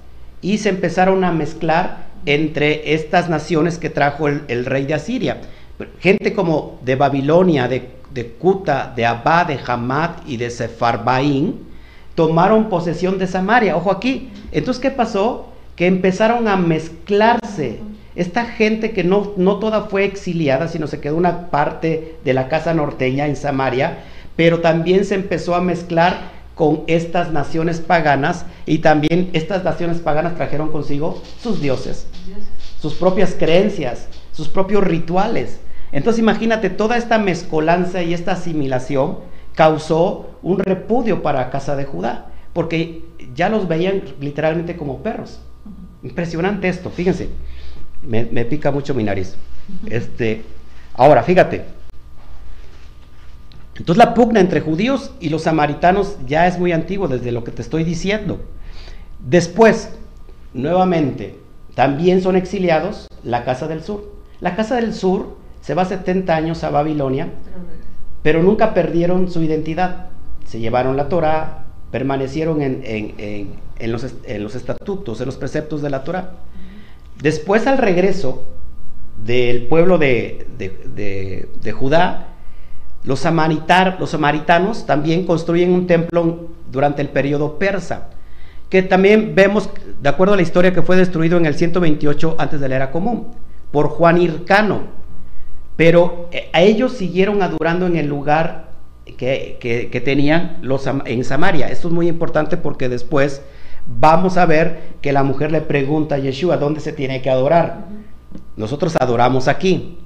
[0.40, 5.40] y se empezaron a mezclar entre estas naciones que trajo el, rey de Asiria.
[6.00, 11.66] Gente como de Babilonia, de, de Cuta, de Abba, de Hamad y de Sefarbaín,
[12.14, 13.76] tomaron posesión de Samaria.
[13.76, 14.30] Ojo aquí.
[14.50, 15.52] Entonces, ¿qué pasó?
[15.76, 17.78] Que empezaron a mezclarse.
[18.16, 22.48] Esta gente que no, no toda fue exiliada, sino se quedó una parte de la
[22.48, 23.98] casa norteña en Samaria,
[24.36, 30.36] pero también se empezó a mezclar con estas naciones paganas y también estas naciones paganas
[30.36, 32.06] trajeron consigo sus dioses,
[32.80, 35.60] sus propias creencias, sus propios rituales.
[35.92, 39.18] Entonces imagínate, toda esta mezcolanza y esta asimilación
[39.54, 45.40] causó un repudio para casa de Judá, porque ya los veían literalmente como perros.
[46.02, 47.28] Impresionante esto, fíjense,
[48.02, 49.36] me, me pica mucho mi nariz.
[49.90, 50.42] Este,
[50.94, 51.75] ahora, fíjate,
[53.78, 57.52] entonces la pugna entre judíos y los samaritanos ya es muy antiguo desde lo que
[57.52, 58.40] te estoy diciendo.
[59.20, 59.90] Después,
[60.54, 61.38] nuevamente,
[61.74, 64.12] también son exiliados la Casa del Sur.
[64.40, 67.28] La Casa del Sur se va 70 años a Babilonia,
[68.22, 70.06] pero nunca perdieron su identidad.
[70.46, 74.04] Se llevaron la Torah, permanecieron en, los,
[74.54, 76.32] estatutos, en los preceptos de la Torah.
[77.20, 78.46] Después al regreso
[79.22, 82.35] del pueblo de Judá,
[83.06, 83.24] los,
[84.00, 88.08] los samaritanos también construyen un templo durante el periodo persa,
[88.68, 89.70] que también vemos,
[90.02, 92.90] de acuerdo a la historia, que fue destruido en el 128 antes de la era
[92.90, 93.28] común,
[93.70, 94.80] por Juan Hircano.
[95.76, 98.70] Pero eh, a ellos siguieron adorando en el lugar
[99.16, 101.68] que, tenían los, en Samaria.
[101.68, 103.40] Esto es muy importante porque después
[103.86, 107.84] vamos a ver que la mujer le pregunta a Yeshua dónde se tiene que adorar.
[108.56, 109.98] Nosotros adoramos aquí.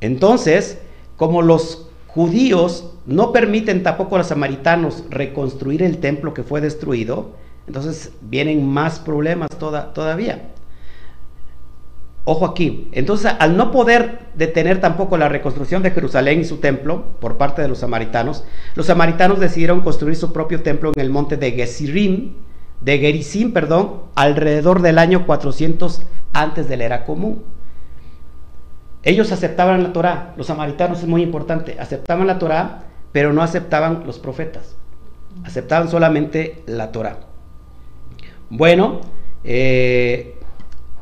[0.00, 0.80] Entonces,
[1.16, 1.87] como los
[2.18, 7.30] judíos no permiten tampoco a los samaritanos reconstruir el templo que fue destruido,
[7.68, 10.50] entonces vienen más problemas todavía.
[12.24, 17.04] Ojo aquí, entonces al no poder detener tampoco la reconstrucción de Jerusalén y su templo
[17.20, 18.42] por parte de los samaritanos,
[18.74, 22.32] los samaritanos decidieron construir su propio templo en el monte de Gesirim,
[22.80, 26.02] de Gerizim, perdón, alrededor del año 400
[26.32, 27.44] antes de la era común.
[29.02, 34.02] Ellos aceptaban la Torah, los samaritanos es muy importante, aceptaban la Torah, pero no aceptaban
[34.06, 34.76] los profetas,
[35.44, 37.20] aceptaban solamente la Torah.
[38.50, 39.00] Bueno,
[39.44, 40.34] eh,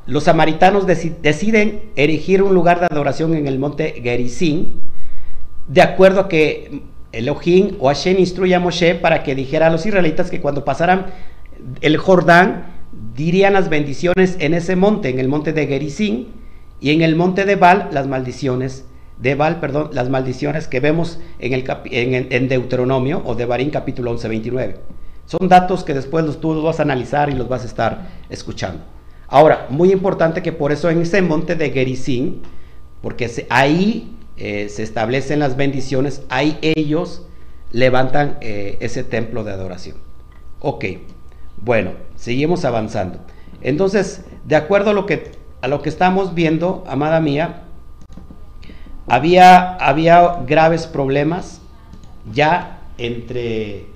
[0.07, 4.75] los samaritanos deciden erigir un lugar de adoración en el monte Gerizim,
[5.67, 6.83] de acuerdo a que
[7.13, 11.07] Elohim o Hashem instruye a Moshe para que dijera a los israelitas que cuando pasaran
[11.81, 12.67] el Jordán
[13.15, 16.27] dirían las bendiciones en ese monte, en el monte de Gerizim,
[16.81, 18.85] y en el monte de Baal, las maldiciones,
[19.19, 24.11] de Baal, perdón, las maldiciones que vemos en, el en, Deuteronomio o de Barín capítulo
[24.11, 24.77] 11, 29.
[25.25, 28.09] Son datos que después los, tú los vas a analizar y los vas a estar
[28.29, 28.83] escuchando.
[29.29, 32.43] Ahora, muy importante que por eso en ese monte de Gerizim,
[33.03, 37.27] porque ahí eh, se establecen las bendiciones, ahí ellos
[37.73, 39.97] levantan eh, ese templo de adoración.
[40.61, 40.85] Ok,
[41.57, 43.19] bueno, seguimos avanzando.
[43.63, 45.33] Entonces, de acuerdo a lo que
[45.67, 47.65] a lo que estamos viendo, amada mía,
[49.09, 51.61] había, había graves problemas
[52.33, 53.87] ya entre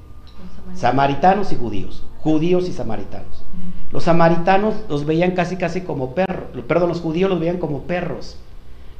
[0.75, 3.45] samaritanos y judíos, judíos y samaritanos.
[3.93, 8.37] Los samaritanos los veían casi casi como perros, perdón, los judíos los veían como perros.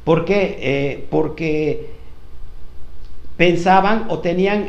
[0.05, 0.57] ¿Por qué?
[0.61, 1.91] Eh, porque
[3.37, 4.67] pensaban o tenían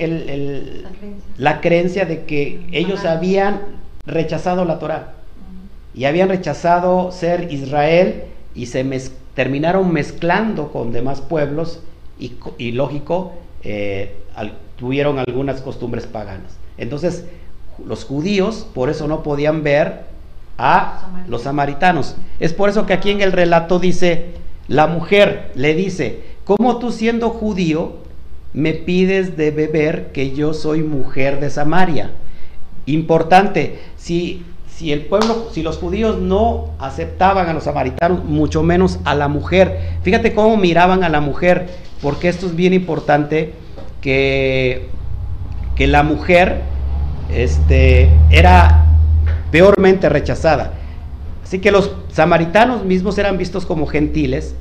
[1.37, 2.05] la, creencia.
[2.05, 3.61] de que ellos habían
[4.07, 5.20] rechazado la Torah
[5.93, 8.23] y habían rechazado ser Israel
[8.55, 8.83] y se
[9.33, 11.81] terminaron mezclando con demás pueblos
[12.19, 14.15] y, lógico, eh,
[14.77, 16.57] tuvieron algunas costumbres paganas.
[16.77, 17.25] Entonces,
[17.85, 20.03] los judíos por eso no podían ver
[20.57, 22.15] a los samaritanos.
[22.39, 24.33] Es por eso que aquí en el relato dice,
[24.67, 28.01] la mujer le dice, ¿cómo tú siendo judío
[28.53, 32.11] me pides de beber que yo soy mujer de Samaria.
[32.85, 34.43] Importante, si,
[34.81, 39.27] si el pueblo, si los judíos no aceptaban a los samaritanos, mucho menos a la
[39.27, 39.99] mujer.
[40.01, 41.69] Fíjate cómo miraban a la mujer,
[42.01, 43.53] porque esto es bien importante,
[44.01, 44.87] que,
[45.75, 46.61] que la mujer
[47.31, 48.87] este, era
[49.51, 50.73] peormente rechazada.
[51.43, 54.55] Así que los samaritanos mismos eran vistos como gentiles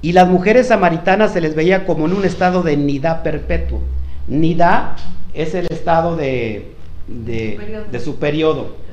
[0.00, 3.82] y las mujeres samaritanas se les veía como en un estado de nidá perpetuo.
[4.28, 4.96] Nidá
[5.34, 6.72] es el estado de,
[7.06, 8.87] de, su periodo.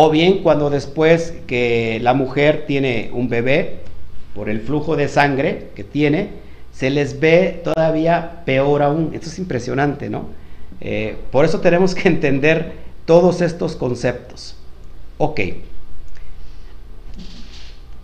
[0.00, 3.80] O bien cuando después que la mujer tiene un bebé,
[4.32, 6.28] por el flujo de sangre que tiene,
[6.72, 9.10] se les ve todavía peor aún.
[9.12, 10.26] Esto es impresionante, ¿no?
[10.80, 12.74] Eh, por eso tenemos que entender
[13.06, 14.54] todos estos conceptos.
[15.16, 15.40] Ok.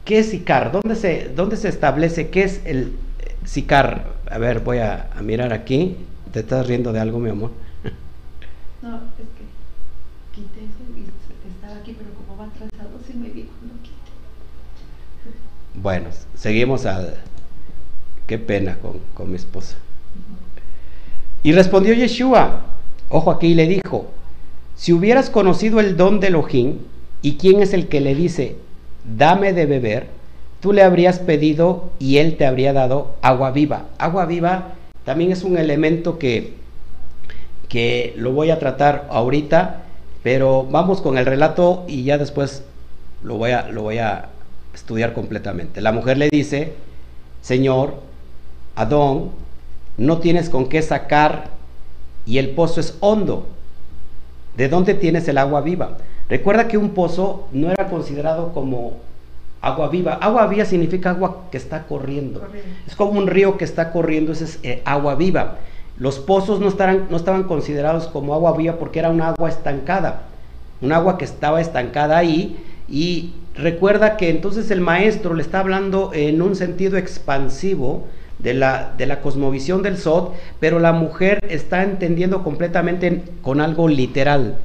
[0.05, 0.73] ¿Qué es SICAR?
[0.73, 2.97] ¿Dónde se, dónde se establece qué es el
[3.45, 4.15] SICAR?
[4.29, 5.97] A ver, voy a, mirar aquí.
[6.33, 7.53] ¿Te estás riendo de algo, mi amor?
[8.83, 9.23] No, que
[10.35, 11.07] quité eso y
[11.65, 11.97] estaba aquí,
[13.83, 14.11] quite.
[15.75, 17.15] Bueno, seguimos al...
[18.27, 19.77] Qué pena con, con mi esposa.
[21.43, 22.63] Y respondió Yeshua,
[23.11, 24.11] ojo aquí, le dijo,
[24.77, 26.79] si hubieras conocido el don de Elohim,
[27.21, 28.57] ¿y quién es el que le dice,
[29.05, 30.07] dame de beber,
[30.61, 33.85] tú le habrías pedido y él te habría dado agua viva.
[33.99, 34.73] Agua viva
[35.05, 36.55] también es un elemento que,
[37.69, 39.84] que lo voy a tratar ahorita,
[40.25, 42.65] pero vamos con el relato y ya después
[43.23, 44.31] lo voy a, lo voy a
[44.75, 45.83] estudiar completamente.
[45.83, 46.73] La mujer le dice,
[47.43, 48.01] Señor,
[48.75, 49.33] Adón,
[49.99, 51.51] no tienes con qué sacar
[52.25, 53.47] y el pozo es hondo.
[54.57, 55.99] ¿De dónde tienes el agua viva?
[56.31, 58.95] Recuerda que un pozo no era considerado como
[59.61, 60.15] agua viva.
[60.15, 62.49] Agua viva significa agua que está corriendo.
[62.87, 65.59] Es como un río que está corriendo, ese es eh, agua viva.
[65.97, 70.23] Los pozos no, estaban considerados como agua viva porque era un agua estancada,
[70.81, 72.57] un agua que estaba estancada ahí.
[72.89, 78.05] Y recuerda que entonces el maestro le está hablando en un sentido expansivo
[78.39, 83.89] de la, de la cosmovisión del Sod, pero la mujer está entendiendo completamente con algo
[83.89, 84.57] literal.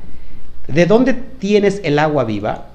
[0.67, 2.65] ¿De dónde tienes el agua viva?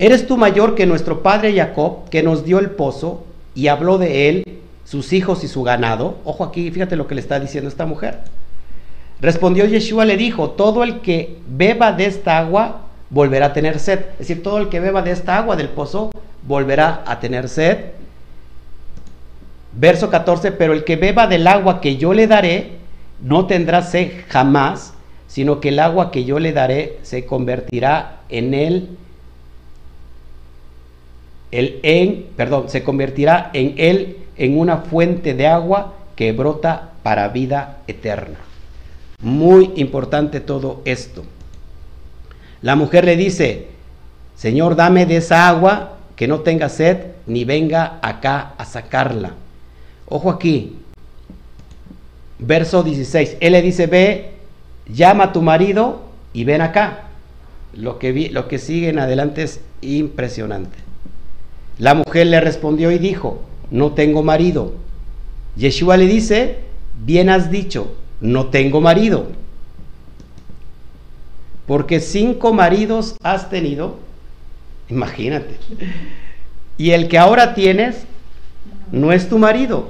[0.00, 3.24] ¿Eres tú mayor que nuestro padre Jacob, que nos dio el pozo
[3.54, 4.44] y habló de él,
[4.88, 6.18] sus hijos y su ganado?
[6.24, 8.20] Ojo aquí, fíjate lo que le está diciendo esta mujer.
[9.20, 14.00] Respondió Yeshua, le dijo, todo el que beba de esta agua volverá a tener sed.
[14.12, 16.10] Es decir, todo el que beba de esta agua del pozo
[16.42, 17.78] volverá a tener sed.
[19.74, 22.78] Verso 14, pero el que beba del agua que yo le daré,
[23.20, 24.94] no tendrá sed jamás,
[25.26, 28.96] sino que el agua que yo le daré se convertirá en él,
[31.50, 37.28] el en, perdón, se convertirá en él en una fuente de agua que brota para
[37.28, 38.38] vida eterna.
[39.20, 41.24] Muy importante todo esto.
[42.62, 43.68] La mujer le dice,
[44.36, 49.34] Señor, dame de esa agua que no tenga sed ni venga acá a sacarla.
[50.06, 50.76] Ojo aquí,
[52.38, 53.36] verso 16.
[53.40, 54.32] Él le dice, ve
[54.86, 57.04] llama a tu marido y ven acá.
[57.74, 60.78] Lo que, vi, lo que sigue en adelante es impresionante.
[61.78, 64.72] La mujer le respondió y dijo, no tengo marido.
[65.56, 66.58] Yeshua le dice,
[67.04, 69.28] bien has dicho, no tengo marido.
[71.66, 73.96] Porque cinco maridos has tenido,
[74.88, 75.56] imagínate.
[76.78, 78.04] Y el que ahora tienes
[78.92, 79.88] no es tu marido.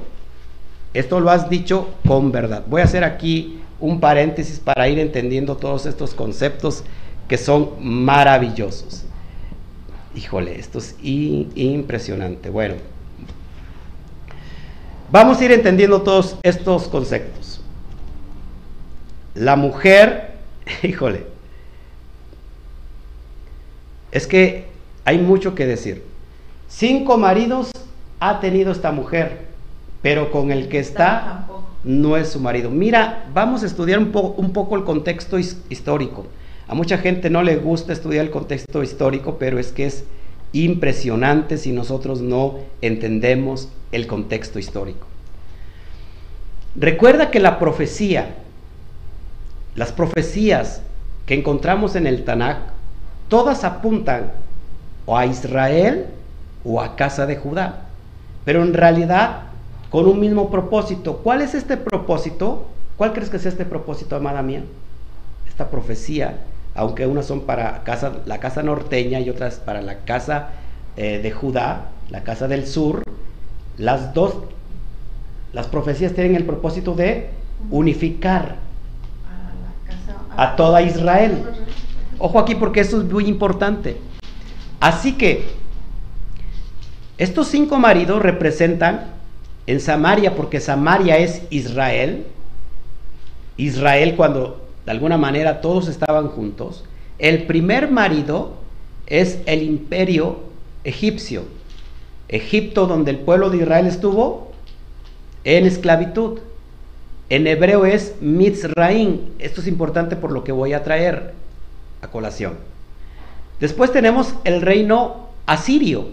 [0.95, 2.64] Esto lo has dicho con verdad.
[2.66, 6.83] Voy a hacer aquí un paréntesis para ir entendiendo todos estos conceptos
[7.29, 9.05] que son maravillosos.
[10.16, 12.51] Híjole, esto es impresionante.
[12.51, 12.74] Bueno,
[15.11, 17.61] vamos a ir entendiendo todos estos conceptos.
[19.35, 20.35] La mujer,
[20.83, 21.27] híjole,
[24.11, 24.67] es que
[25.05, 26.05] hay mucho que decir.
[26.69, 27.71] Cinco maridos
[28.21, 29.47] ha tenido esta mujer,
[30.03, 31.47] pero con el que está
[31.85, 32.71] no es su marido.
[32.71, 36.27] Mira, vamos a estudiar un, un poco el contexto histórico.
[36.67, 40.05] A mucha gente no le gusta estudiar el contexto histórico, pero es que es
[40.53, 45.07] impresionante si nosotros no entendemos el contexto histórico.
[46.75, 48.37] Recuerda que la profecía,
[49.75, 50.83] las profecías
[51.27, 52.59] que encontramos en el Tanakh,
[53.29, 54.33] todas apuntan
[55.07, 56.07] o a Israel
[56.65, 57.87] o a casa de Judá,
[58.45, 59.49] pero en realidad
[59.91, 61.19] con un mismo propósito.
[61.19, 62.67] ¿Cuál es este propósito?
[62.97, 64.65] ¿Cuál crees que es este propósito, amada mía?
[65.49, 66.39] Esta profecía,
[66.79, 70.51] aunque unas son para casa, la casa norteña y otras para la casa
[70.97, 73.03] eh, de Judá, la casa del sur,
[73.79, 74.37] las dos,
[75.53, 77.31] las profecías tienen el propósito de
[77.72, 78.59] unificar
[80.37, 81.43] a toda Israel.
[82.20, 83.97] Ojo aquí porque eso es muy importante.
[84.79, 85.47] Así que
[87.16, 89.07] estos cinco maridos representan
[89.66, 92.24] en Samaria, porque Samaria es Israel,
[93.57, 96.82] Israel cuando de alguna manera todos estaban juntos,
[97.18, 98.55] el primer marido
[99.07, 100.39] es el imperio
[100.82, 101.43] egipcio,
[102.28, 104.53] Egipto donde el pueblo de Israel estuvo
[105.45, 106.39] en esclavitud.
[107.28, 109.20] En hebreo es Mitzraim.
[109.39, 111.34] Esto es importante por lo que voy a traer
[112.01, 112.55] a colación.
[113.61, 116.07] Después tenemos el reino asirio,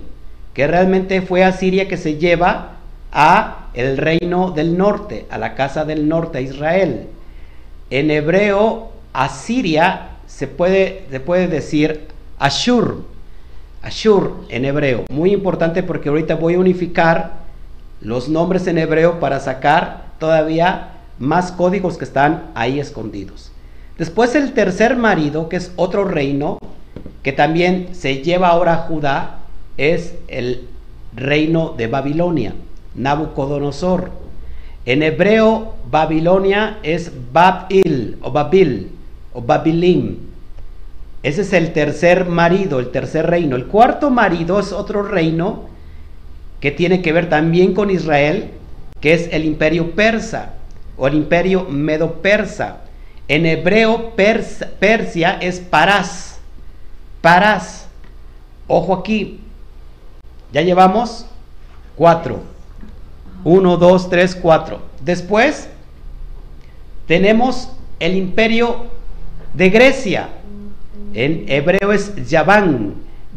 [0.53, 2.79] que realmente fue Asiria que se lleva
[3.13, 7.07] a el reino del norte, a la casa del norte, a Israel.
[7.95, 13.05] En hebreo, Asiria se puede, se puede decir Ashur.
[13.81, 15.05] Ashur en hebreo.
[15.09, 17.35] Muy importante porque ahorita voy a unificar
[18.01, 20.89] los nombres en hebreo para sacar todavía
[21.19, 23.53] más códigos que están ahí escondidos.
[23.97, 26.59] Después el tercer marido, que es otro reino,
[27.23, 29.37] que también se lleva ahora a Judá,
[29.77, 30.67] es el
[31.15, 32.55] reino de Babilonia.
[32.93, 34.24] Nabucodonosor.
[34.85, 38.91] En hebreo, Babilonia es Babil o Babil
[39.33, 40.17] o Babilim.
[41.23, 43.55] Ese es el tercer marido, el tercer reino.
[43.55, 45.65] El cuarto marido es otro reino
[46.59, 48.51] que tiene que ver también con Israel,
[49.01, 50.53] que es el imperio persa
[50.97, 52.81] o el imperio medo-persa.
[53.27, 56.39] En hebreo, Persia es Parás.
[57.21, 57.87] Parás.
[58.67, 59.39] Ojo aquí.
[60.53, 61.25] Ya llevamos
[61.95, 62.54] cuatro.
[63.45, 64.79] 1, 2, 3, 4.
[65.01, 65.69] Después
[67.07, 67.69] tenemos
[67.99, 68.87] el imperio
[69.53, 70.29] de Grecia.
[71.13, 72.95] En hebreo es Yaván.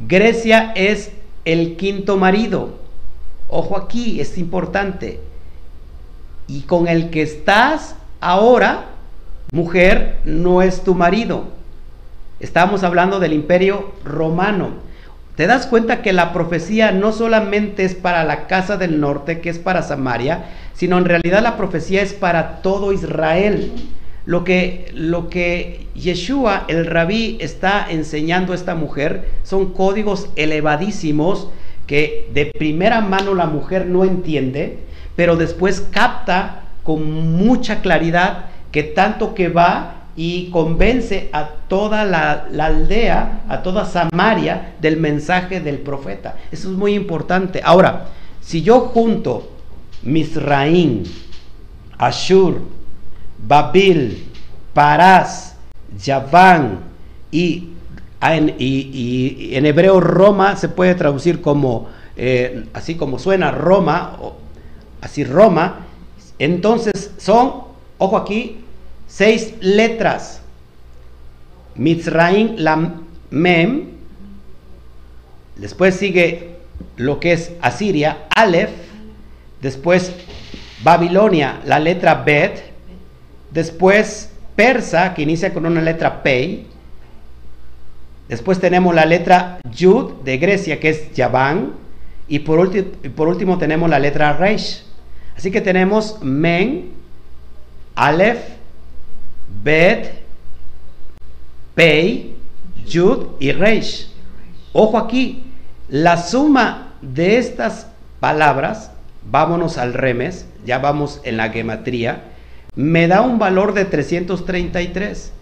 [0.08, 1.12] Grecia es
[1.44, 2.78] el quinto marido.
[3.48, 5.20] Ojo aquí, es importante.
[6.46, 8.86] Y con el que estás ahora,
[9.52, 11.44] mujer, no es tu marido.
[12.40, 14.87] Estamos hablando del imperio romano.
[15.38, 19.50] Te das cuenta que la profecía no solamente es para la casa del norte, que
[19.50, 23.70] es para Samaria, sino en realidad la profecía es para todo Israel.
[24.26, 31.50] Lo que, lo que Yeshua, el rabí, está enseñando a esta mujer son códigos elevadísimos
[31.86, 34.80] que de primera mano la mujer no entiende,
[35.14, 42.48] pero después capta con mucha claridad que tanto que va y convence a toda la,
[42.58, 46.34] aldea, a toda Samaria del mensaje del profeta.
[46.50, 47.60] Eso es muy importante.
[47.64, 48.08] Ahora,
[48.40, 49.48] si yo junto
[50.02, 51.04] Misraín,
[51.96, 52.62] Ashur,
[53.46, 54.26] Babil,
[54.74, 55.54] Parás,
[56.02, 56.80] Yaván
[57.30, 57.68] y
[58.20, 64.34] en, y, en, hebreo Roma se puede traducir como, eh, así como suena Roma, o,
[65.00, 65.86] así Roma,
[66.40, 67.52] entonces son,
[67.98, 68.64] ojo aquí,
[69.08, 70.40] seis letras.
[71.74, 72.94] Mitzraim, la
[73.30, 73.88] mem.
[75.56, 76.56] Después sigue
[76.96, 78.70] lo que es Asiria, Aleph.
[79.60, 80.12] Después
[80.84, 82.62] Babilonia, la letra Bet.
[83.50, 86.66] Después Persa, que inicia con una letra Pei.
[88.28, 91.72] Después tenemos la letra Yud de Grecia, que es Yaván.
[92.28, 92.70] Y por,
[93.14, 94.84] por último tenemos la letra Reish.
[95.36, 96.90] Así que tenemos Men,
[97.94, 98.57] Aleph,
[99.62, 100.22] Bet,
[101.74, 102.34] Pei,
[102.86, 104.08] Yud y Reish.
[104.72, 105.44] Ojo aquí,
[105.88, 107.86] la suma de estas
[108.20, 108.90] palabras,
[109.30, 112.24] vámonos al remes, ya vamos en la gematría,
[112.74, 115.32] me da un valor de 333.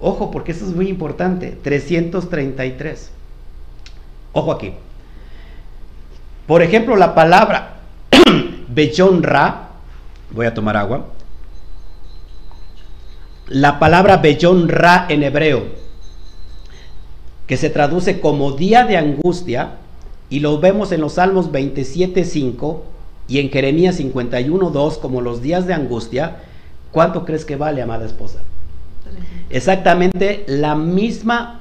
[0.00, 3.10] Ojo, porque eso es muy importante, 333.
[4.32, 4.74] Ojo aquí.
[6.46, 7.76] Por ejemplo, la palabra
[8.68, 9.68] Bechon Ra,
[10.30, 11.06] voy a tomar agua,
[13.48, 15.64] la palabra Bellón Ra en hebreo,
[17.46, 19.76] que se traduce como día de angustia,
[20.30, 22.80] y lo vemos en los Salmos 27.5,
[23.28, 26.36] y en Jeremías 51.2 como los días de angustia,
[26.92, 28.40] ¿cuánto crees que vale, amada esposa?
[29.50, 31.60] Exactamente la misma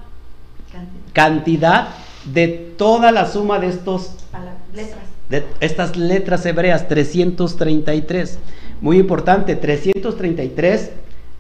[1.14, 1.90] cantidad
[2.26, 4.12] de toda la suma de estos
[4.74, 5.00] letras.
[5.30, 8.40] De estas letras hebreas, 333.
[8.82, 10.92] Muy importante, 333,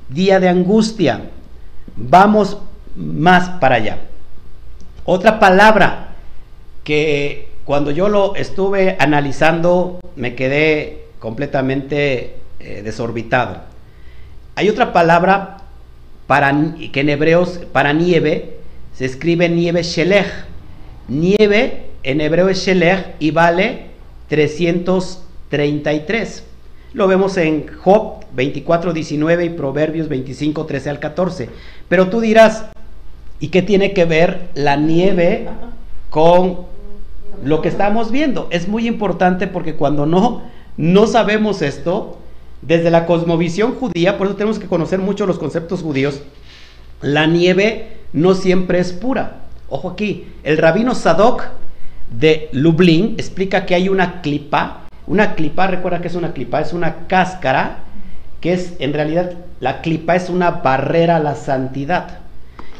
[0.09, 1.29] día de angustia.
[1.95, 2.57] Vamos
[2.95, 3.99] más para allá.
[5.05, 6.15] Otra palabra
[6.83, 13.61] que cuando yo lo estuve analizando me quedé completamente eh, desorbitado.
[14.55, 15.57] Hay otra palabra
[16.27, 16.53] para,
[16.91, 18.57] que en hebreos para nieve
[18.93, 20.27] se escribe nieve shelech.
[21.07, 23.87] Nieve en hebreo es shelech y vale
[24.29, 26.43] 333.
[26.93, 31.49] Lo vemos en Job 24, 19 y Proverbios 25, 13 al 14.
[31.89, 32.65] Pero tú dirás,
[33.39, 35.47] ¿y qué tiene que ver la nieve
[36.11, 36.59] con
[37.43, 38.47] lo que estamos viendo?
[38.51, 40.43] Es muy importante porque cuando no,
[40.77, 42.19] no sabemos esto,
[42.61, 46.21] desde la cosmovisión judía, por eso tenemos que conocer mucho los conceptos judíos,
[47.01, 49.41] la nieve no siempre es pura.
[49.67, 51.43] Ojo aquí, el rabino Sadok
[52.11, 56.73] de Lublin explica que hay una clipa, una clipa, recuerda que es una clipa, es
[56.73, 57.79] una cáscara,
[58.41, 62.19] que es en realidad la clipa es una barrera a la santidad.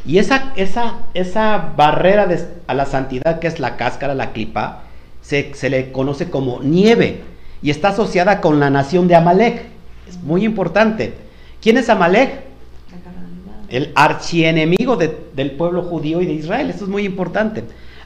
[0.06, 2.28] Y esa, esa, esa barrera
[2.68, 4.84] a la santidad, que es la cáscara, la clipa,
[5.22, 7.22] se, se, le conoce como nieve
[7.62, 9.66] y está asociada con la nación de Amalek.
[10.08, 11.14] Es muy importante.
[11.62, 12.42] ¿Quién es Amalek?
[13.70, 16.70] El archienemigo del pueblo judío y de Israel.
[16.70, 17.64] Esto es muy importante.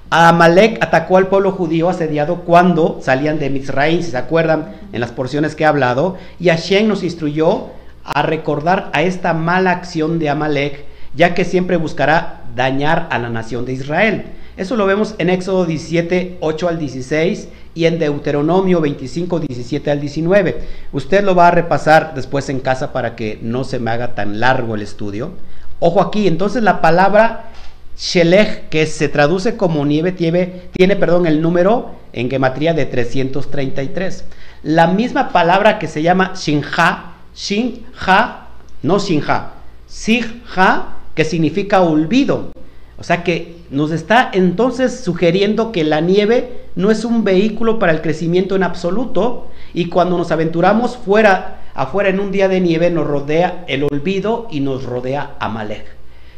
[0.09, 5.11] Amalek atacó al pueblo judío asediado cuando salían de Misraim, si se acuerdan en las
[5.11, 7.67] porciones que he hablado, y Hashem nos instruyó
[8.05, 13.29] a recordar a esta mala acción de Amalek, ya que siempre buscará dañar a la
[13.29, 14.25] nación de Israel.
[14.55, 19.99] Eso lo vemos en Éxodo 17, 8 al 16 y en Deuteronomio 25, 17 al
[19.99, 20.61] 19.
[20.93, 24.39] Usted lo va a repasar después en casa para que no se me haga tan
[24.39, 25.33] largo el estudio.
[25.79, 27.51] Ojo aquí, entonces la palabra
[27.97, 34.23] Shelech, que se traduce como nieve, tiene, tiene perdón, el número en gematría de 333.
[34.63, 38.47] La misma palabra que se llama Shinja, Shinja,
[38.83, 39.53] no Shinja,
[39.87, 42.51] Sijha, que significa olvido.
[42.99, 47.91] O sea que nos está entonces sugiriendo que la nieve no es un vehículo para
[47.91, 52.89] el crecimiento en absoluto y cuando nos aventuramos fuera, afuera en un día de nieve
[52.89, 55.96] nos rodea el olvido y nos rodea Amalek.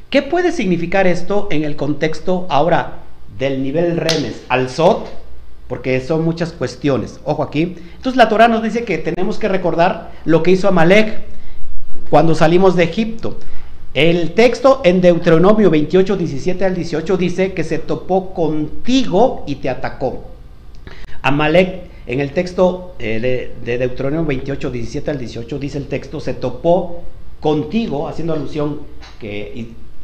[0.09, 3.03] ¿Qué puede significar esto en el contexto ahora
[3.37, 5.07] del nivel remes al Sot?
[5.67, 7.19] Porque son muchas cuestiones.
[7.25, 7.75] Ojo aquí.
[7.95, 11.21] Entonces la Torah nos dice que tenemos que recordar lo que hizo Amalek
[12.09, 13.37] cuando salimos de Egipto.
[13.93, 19.69] El texto en Deuteronomio 28, 17 al 18 dice que se topó contigo y te
[19.69, 20.23] atacó.
[21.21, 26.19] Amalek, en el texto eh, de, de, Deuteronomio 28, 17 al 18, dice el texto,
[26.19, 27.03] se topó
[27.39, 28.79] contigo, haciendo alusión
[29.19, 29.53] que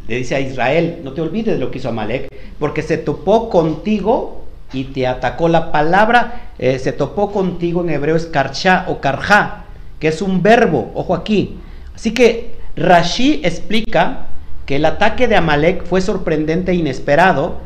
[0.07, 2.27] le dice a Israel, no te olvides de lo que hizo Amalek,
[2.59, 5.47] porque se topó contigo y te atacó.
[5.47, 9.65] La palabra eh, se topó contigo en hebreo es karcha o karja,
[9.99, 11.57] que es un verbo, ojo aquí.
[11.95, 14.27] Así que Rashi explica
[14.65, 17.57] que el ataque de Amalek fue sorprendente e inesperado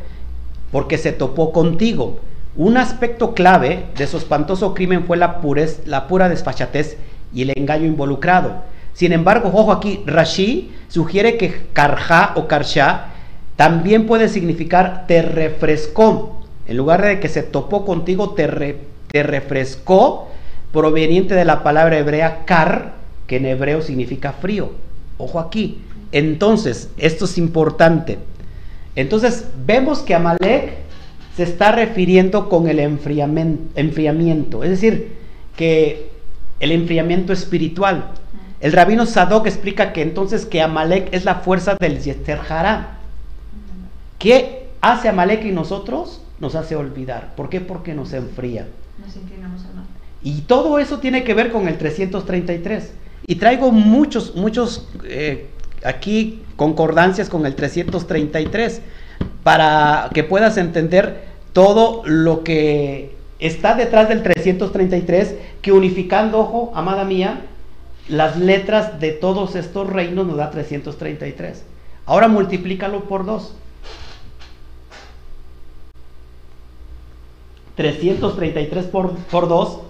[0.70, 2.20] porque se topó contigo.
[2.56, 6.96] Un aspecto clave de su espantoso crimen fue la, purez, la pura desfachatez
[7.32, 8.62] y el engaño involucrado.
[9.00, 13.06] Sin embargo, ojo aquí, Rashi sugiere que karja o karsha
[13.56, 16.42] también puede significar te refrescó.
[16.66, 18.76] En lugar de que se topó contigo, te,
[19.10, 20.28] te refrescó,
[20.70, 22.92] proveniente de la palabra hebrea kar,
[23.26, 24.72] que en hebreo significa frío.
[25.16, 25.80] Ojo aquí.
[26.12, 28.18] Entonces, esto es importante.
[28.96, 30.74] Entonces, vemos que Amalek
[31.38, 35.16] se está refiriendo con el enfriamiento, es decir,
[35.56, 36.10] que
[36.60, 38.19] el enfriamiento espiritual.
[38.60, 42.40] El rabino Sadok explica que entonces que Amalek es la fuerza del Yester
[44.18, 46.20] ¿Qué hace Amalek y nosotros?
[46.40, 47.34] Nos hace olvidar.
[47.36, 47.60] ¿Por qué?
[47.60, 48.68] Porque nos enfría.
[49.04, 49.84] Nos inclinamos al
[50.22, 52.92] Y todo eso tiene que ver con el 333.
[53.26, 55.48] Y traigo muchos, muchos eh,
[55.84, 58.82] aquí concordancias con el 333
[59.42, 67.04] para que puedas entender todo lo que está detrás del 333, que unificando, ojo, amada
[67.04, 67.40] mía,
[68.10, 71.64] las letras de todos estos reinos nos da 333.
[72.06, 73.54] Ahora multiplícalo por 2.
[77.76, 79.80] 333 por, por 2,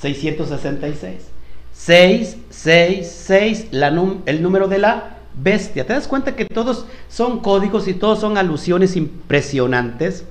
[0.00, 1.30] 666.
[1.72, 5.86] 6, 6, 6, el número de la bestia.
[5.86, 10.24] ¿Te das cuenta que todos son códigos y todos son alusiones impresionantes?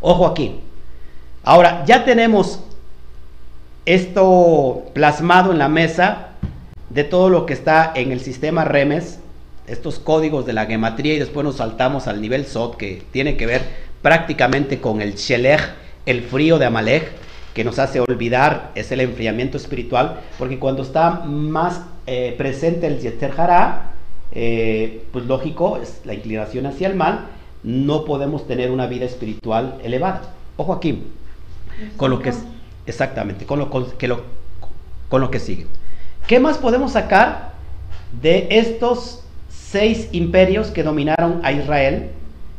[0.00, 0.60] Ojo aquí.
[1.42, 2.60] Ahora, ya tenemos
[3.86, 6.28] esto plasmado en la mesa
[6.90, 9.20] de todo lo que está en el sistema REMES,
[9.66, 13.46] estos códigos de la gematría y después nos saltamos al nivel SOT que tiene que
[13.46, 13.62] ver
[14.02, 15.60] prácticamente con el Shelech,
[16.06, 17.12] el frío de Amalek,
[17.54, 23.00] que nos hace olvidar, es el enfriamiento espiritual, porque cuando está más eh, presente el
[23.00, 23.92] Yeter Hara,
[24.32, 27.26] eh, pues lógico, es la inclinación hacia el mal,
[27.62, 30.22] no podemos tener una vida espiritual elevada.
[30.56, 31.04] Ojo aquí,
[31.96, 32.38] con lo que es,
[32.90, 34.24] exactamente, con lo, que lo,
[35.08, 35.66] con lo que sigue.
[36.26, 37.52] ¿Qué más podemos sacar
[38.20, 42.10] de estos seis imperios que dominaron a Israel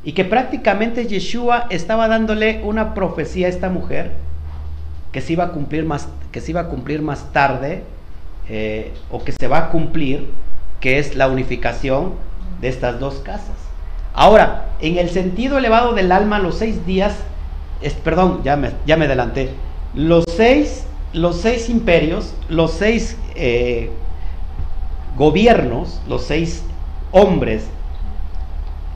[0.03, 4.11] y que prácticamente Yeshua estaba dándole una profecía a esta mujer
[5.11, 7.83] que se iba a cumplir más, que se iba a cumplir más tarde
[8.49, 10.27] eh, o que se va a cumplir,
[10.79, 12.13] que es la unificación
[12.61, 13.55] de estas dos casas.
[14.13, 17.15] Ahora, en el sentido elevado del alma, los seis días,
[17.81, 19.51] es, perdón, ya me, ya me adelanté,
[19.93, 23.89] los seis, los seis imperios, los seis eh,
[25.17, 26.63] gobiernos, los seis
[27.11, 27.65] hombres,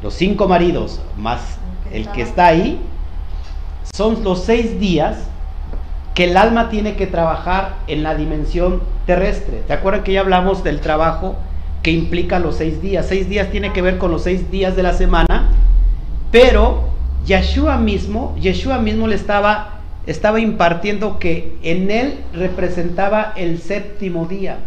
[0.02, 1.42] los cinco maridos, más
[1.92, 2.80] el que está ahí,
[3.94, 5.18] son los seis días
[6.14, 9.64] que el alma tiene que trabajar en la dimensión terrestre.
[9.68, 11.36] ¿Te acuerdas que ya hablamos del trabajo
[11.84, 13.06] que implica los seis días?
[13.08, 15.50] Seis días tiene que ver con los seis días de la semana,
[16.32, 16.90] pero
[17.26, 19.75] Yeshua mismo, Yeshua mismo le estaba,
[20.08, 24.58] estaba impartiendo que en él representaba el séptimo día.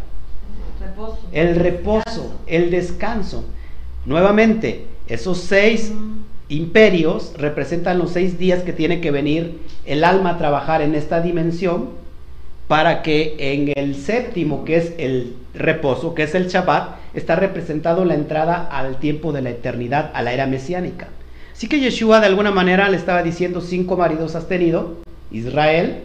[1.32, 3.45] El reposo, el descanso.
[4.05, 5.93] Nuevamente, esos seis
[6.49, 11.20] imperios representan los seis días que tiene que venir el alma a trabajar en esta
[11.20, 11.91] dimensión
[12.68, 18.05] para que en el séptimo, que es el reposo, que es el Shabbat, está representado
[18.05, 21.09] la entrada al tiempo de la eternidad, a la era mesiánica.
[21.53, 24.99] Así que Yeshua de alguna manera le estaba diciendo, cinco maridos has tenido,
[25.31, 26.05] Israel,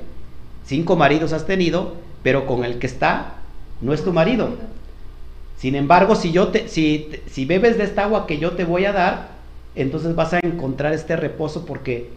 [0.66, 3.36] cinco maridos has tenido, pero con el que está
[3.82, 4.50] no es tu marido.
[5.58, 8.94] Sin embargo, si, yo te, si, bebes de esta agua que yo te voy a
[8.94, 9.30] dar,
[9.76, 12.10] entonces vas a encontrar este reposo porque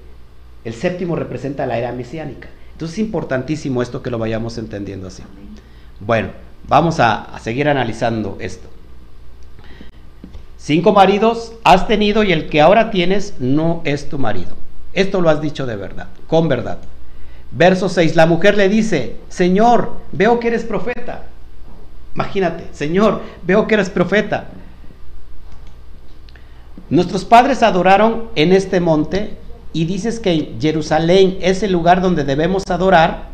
[0.65, 2.49] el séptimo representa la era mesiánica.
[2.73, 5.23] Entonces es importantísimo esto que lo vayamos entendiendo así.
[6.01, 6.31] Bueno,
[6.69, 8.69] vamos a seguir analizando esto.
[10.67, 14.57] Cinco maridos has tenido y el que ahora tienes no es tu marido.
[14.95, 16.79] Esto lo has dicho de verdad, con verdad.
[17.51, 21.25] Verso 6, la mujer le dice, Señor, veo que eres profeta.
[22.15, 24.49] Imagínate, Señor, veo que eres profeta.
[26.89, 29.37] Nuestros padres adoraron en este monte
[29.73, 33.25] y dices que Jerusalén es el lugar donde debemos adorar.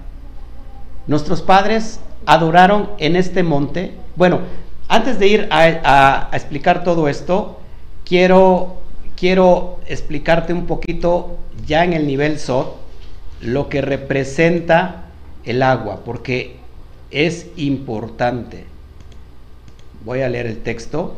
[1.06, 3.94] Nuestros padres adoraron en este monte.
[4.16, 4.40] Bueno,
[4.88, 7.60] antes de ir a, explicar todo esto,
[8.04, 8.76] quiero,
[9.16, 12.81] quiero explicarte un poquito ya en el nivel SOT
[13.42, 15.06] lo que representa
[15.44, 16.56] el agua, porque
[17.10, 18.64] es importante.
[20.04, 21.16] Voy a leer el texto.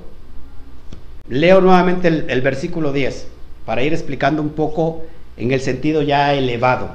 [1.28, 3.28] Leo nuevamente el, versículo 10
[3.64, 5.04] para ir explicando un poco
[5.36, 6.90] en el sentido ya elevado,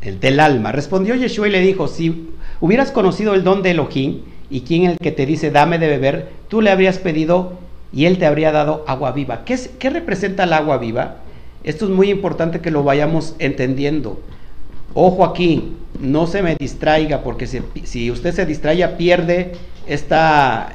[0.00, 0.72] el del alma.
[0.72, 4.96] Respondió Yeshua y le dijo, si hubieras conocido el don de Elohim y quien el
[4.96, 7.58] que te dice dame de beber, tú le habrías pedido
[7.92, 9.44] y él te habría dado agua viva.
[9.44, 11.16] ¿Qué, qué representa el agua viva?
[11.62, 14.20] Esto es muy importante que lo vayamos entendiendo.
[14.94, 19.52] Ojo aquí, no se me distraiga, porque si, usted se distraiga pierde
[19.86, 20.72] esta,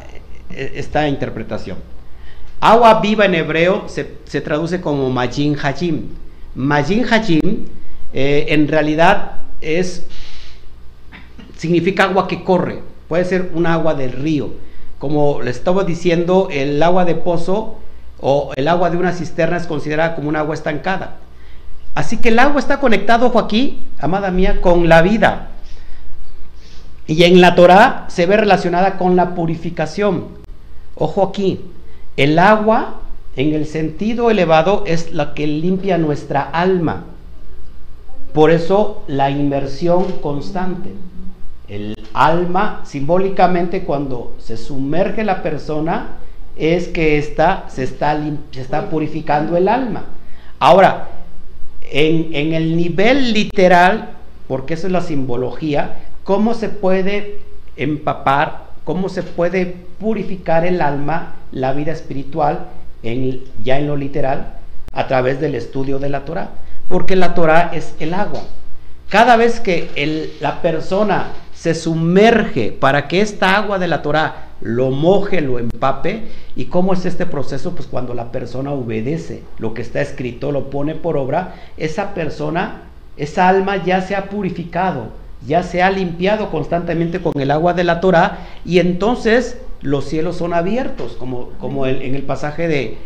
[0.50, 1.78] esta interpretación.
[2.60, 6.04] Agua viva en hebreo se, traduce como Majin Hajim.
[6.56, 7.66] Majin Hajim
[8.14, 10.06] eh, en realidad es,
[11.58, 14.54] significa agua que corre, puede ser un agua del río.
[15.00, 17.80] Como le estaba diciendo, el agua de pozo
[18.20, 21.18] o el agua de una cisterna es considerada como un agua estancada.
[21.94, 25.50] Así que el agua está conectado, ojo aquí, amada mía, con la vida.
[27.08, 30.26] Y en la Torah se ve relacionada con la purificación.
[30.96, 31.62] Ojo aquí,
[32.18, 33.02] el agua,
[33.36, 37.06] en el sentido elevado, es la que limpia nuestra alma.
[38.34, 40.94] Por eso la inmersión constante.
[41.68, 46.18] El alma, simbólicamente, cuando se sumerge la persona,
[46.56, 48.20] es que está, se, está,
[48.52, 50.06] se está purificando el alma.
[50.60, 51.10] Ahora,
[51.92, 54.12] en, en el nivel literal,
[54.48, 57.40] porque eso es la simbología, ¿cómo se puede
[57.76, 62.68] empapar, cómo se puede purificar el alma la vida espiritual
[63.04, 64.54] en, ya en lo literal
[64.92, 66.50] a través del estudio de la Torah,
[66.88, 68.44] porque la Torah es el agua.
[69.10, 71.28] Cada vez que la persona
[71.66, 76.94] se sumerge para que esta agua de la Torah lo moje, lo empape, ¿y cómo
[76.94, 77.72] es este proceso?
[77.72, 82.84] Pues cuando la persona obedece lo que está escrito, lo pone por obra, esa persona,
[83.18, 85.08] esa alma ya se ha purificado,
[85.48, 90.36] ya se ha limpiado constantemente con el agua de la Torah y entonces los cielos
[90.36, 93.00] son abiertos, como, como en el pasaje de,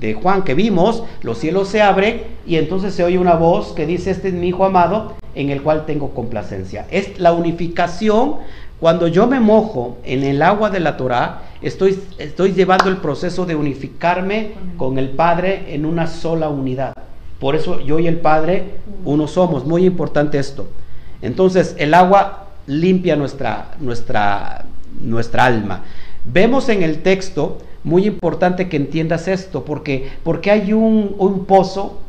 [0.00, 3.86] de Juan que vimos, los cielos se abren y entonces se oye una voz que
[3.86, 6.86] dice, este es mi hijo amado en el cual tengo complacencia.
[6.90, 8.36] Es la unificación,
[8.80, 13.46] cuando yo me mojo en el agua de la Torah, estoy, estoy llevando el proceso
[13.46, 16.92] de unificarme con el Padre en una sola unidad.
[17.38, 20.68] Por eso yo y el Padre uno somos, muy importante esto.
[21.22, 24.64] Entonces el agua limpia nuestra, nuestra,
[25.00, 25.82] nuestra alma.
[26.24, 32.00] Vemos en el texto, muy importante que entiendas esto, porque, porque hay un, un pozo,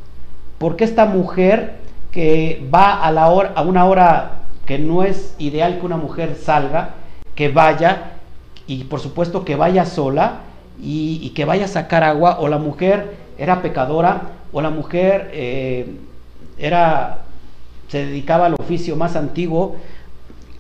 [0.57, 1.75] porque esta mujer
[2.11, 4.31] que va a, la hora, a una hora
[4.65, 6.91] que no es ideal que una mujer salga,
[7.35, 8.13] que vaya,
[8.67, 10.39] y por supuesto que vaya sola,
[10.81, 14.21] y, que vaya a sacar agua, o la mujer era pecadora,
[14.53, 15.97] o la mujer eh,
[16.57, 17.19] era,
[17.89, 19.75] se dedicaba al oficio más antiguo,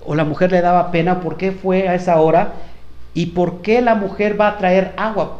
[0.05, 2.53] o la mujer le daba pena, ¿por qué fue a esa hora?
[3.15, 5.39] ¿Y por qué la mujer va a traer agua?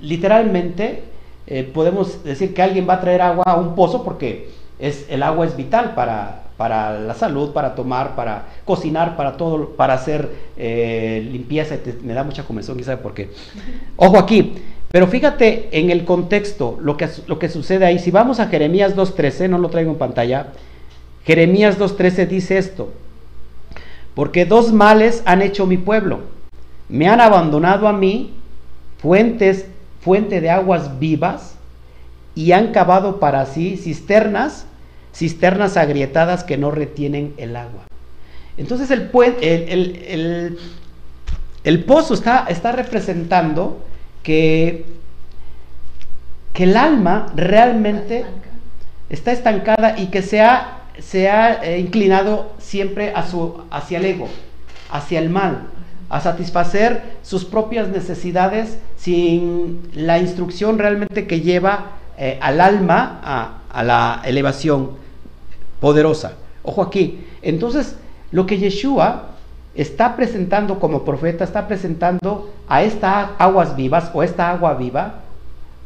[0.00, 1.02] Literalmente
[1.48, 5.24] eh, podemos decir que alguien va a traer agua a un pozo porque es, el
[5.24, 10.30] agua es vital para, para la salud, para tomar, para cocinar, para todo, para hacer
[10.56, 11.76] eh, limpieza.
[12.04, 13.28] me da mucha comezón, ¿sabe por qué?
[13.96, 14.54] Ojo aquí,
[14.92, 17.98] pero fíjate en el contexto, lo que, lo que sucede ahí.
[17.98, 20.52] Si vamos a Jeremías 2.13, no lo traigo en pantalla,
[21.24, 22.92] Jeremías 2.13 dice esto,
[24.14, 26.35] porque dos males han hecho mi pueblo
[26.88, 28.34] me han abandonado a mí
[28.98, 29.66] fuentes,
[30.00, 31.56] fuente de aguas vivas
[32.34, 34.66] y han cavado para sí cisternas,
[35.14, 37.84] cisternas agrietadas que no retienen el agua.
[38.56, 39.10] Entonces el,
[39.42, 40.58] el,
[41.64, 43.84] el, pozo está, está representando
[44.22, 44.86] que,
[46.52, 48.24] que, el alma realmente
[49.10, 54.06] está estancada y que se ha, se ha eh, inclinado siempre a su, hacia el
[54.06, 54.28] ego,
[54.90, 55.68] hacia el mal
[56.08, 63.58] a satisfacer sus propias necesidades sin la instrucción realmente que lleva eh, al alma a,
[63.70, 64.90] a, la elevación
[65.80, 66.34] poderosa.
[66.62, 67.24] Ojo aquí.
[67.42, 67.96] Entonces,
[68.30, 69.30] lo que Yeshua
[69.74, 75.20] está presentando como profeta, está presentando a estas aguas vivas o esta agua viva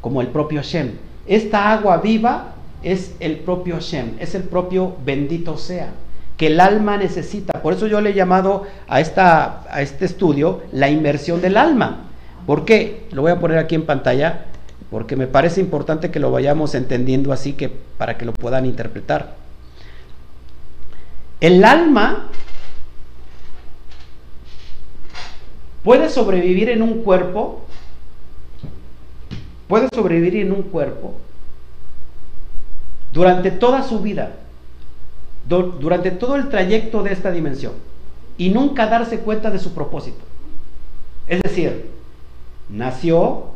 [0.00, 0.92] como el propio Hashem.
[1.26, 5.92] Esta agua viva es el propio Hashem, es el propio bendito sea
[6.40, 7.60] que el alma necesita.
[7.60, 12.06] Por eso yo le he llamado a, esta, a este estudio la inmersión del alma.
[12.46, 13.06] ¿Por qué?
[13.12, 14.46] Lo voy a poner aquí en pantalla
[14.90, 19.34] porque me parece importante que lo vayamos entendiendo así que para que lo puedan interpretar.
[21.42, 22.30] El alma
[25.84, 27.66] puede sobrevivir en un cuerpo,
[29.68, 31.18] puede sobrevivir en un cuerpo
[33.12, 34.36] durante toda su vida
[35.50, 37.72] durante todo el trayecto de esta dimensión
[38.38, 40.20] y nunca darse cuenta de su propósito.
[41.26, 41.90] Es decir,
[42.68, 43.46] nació,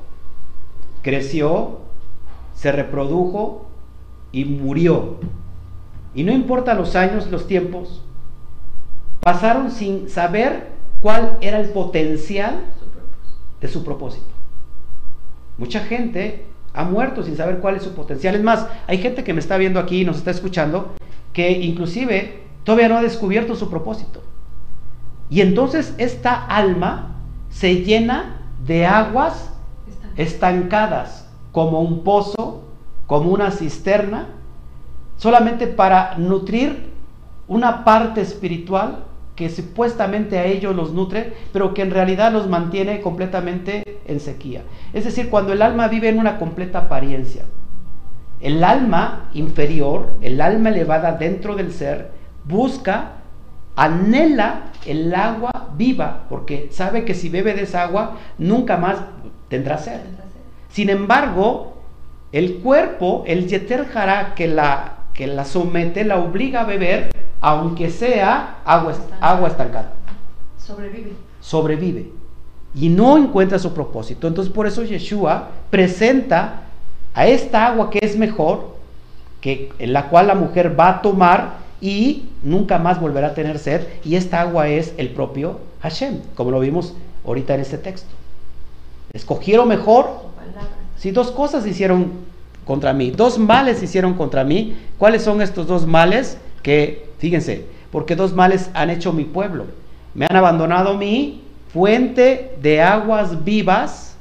[1.03, 1.79] creció,
[2.55, 3.67] se reprodujo
[4.33, 5.17] y murió.
[6.15, 8.03] Y no importa los años, los tiempos,
[9.21, 10.69] pasaron sin saber
[11.01, 12.61] cuál era el potencial
[13.61, 14.27] de su propósito.
[15.59, 18.35] Mucha gente ha muerto sin saber cuál es su potencial.
[18.35, 20.93] Es más, hay gente que me está viendo aquí nos está escuchando
[21.35, 24.23] que inclusive todavía no ha descubierto su propósito.
[25.29, 27.17] Y entonces esta alma
[27.51, 29.51] se llena de aguas
[30.17, 32.63] estancadas, como un pozo,
[33.07, 34.29] como una cisterna,
[35.17, 36.91] solamente para nutrir
[37.47, 39.05] una parte espiritual
[39.37, 44.63] que supuestamente a ellos los nutre, pero que en realidad los mantiene completamente en sequía.
[44.93, 47.45] Es decir, cuando el alma vive en una completa apariencia,
[48.45, 52.11] el alma inferior, el alma elevada dentro del ser,
[52.45, 53.13] busca,
[53.75, 58.99] anhela el agua viva, porque sabe que si bebe de esa agua, nunca más
[59.49, 59.99] tendrá sed.
[60.69, 61.79] Sin embargo,
[62.33, 67.89] el cuerpo, el yeter jara que la, que la somete, la obliga a beber, aunque
[67.89, 69.95] sea agua, agua estancada.
[70.59, 71.13] Sobrevive.
[71.41, 72.13] Sobrevive.
[72.75, 74.29] Y no encuentra su propósito.
[74.29, 76.65] Entonces por eso Yeshua presenta
[77.15, 78.75] a esta agua que es mejor,
[79.41, 83.59] que, en la cual la mujer va a tomar y nunca más volverá a tener
[83.59, 86.95] sed, y esta agua es el propio Hashem, como lo vimos
[87.27, 88.09] ahorita en este texto.
[89.13, 90.09] Escogieron mejor,
[90.97, 92.13] si dos cosas hicieron
[92.65, 96.39] contra mí, dos males hicieron contra mí, ¿cuáles son estos dos males?
[96.63, 99.67] Que, fíjense, porque dos males han hecho mi pueblo.
[100.15, 101.43] Me han abandonado mi
[101.73, 104.14] fuente de aguas vivas,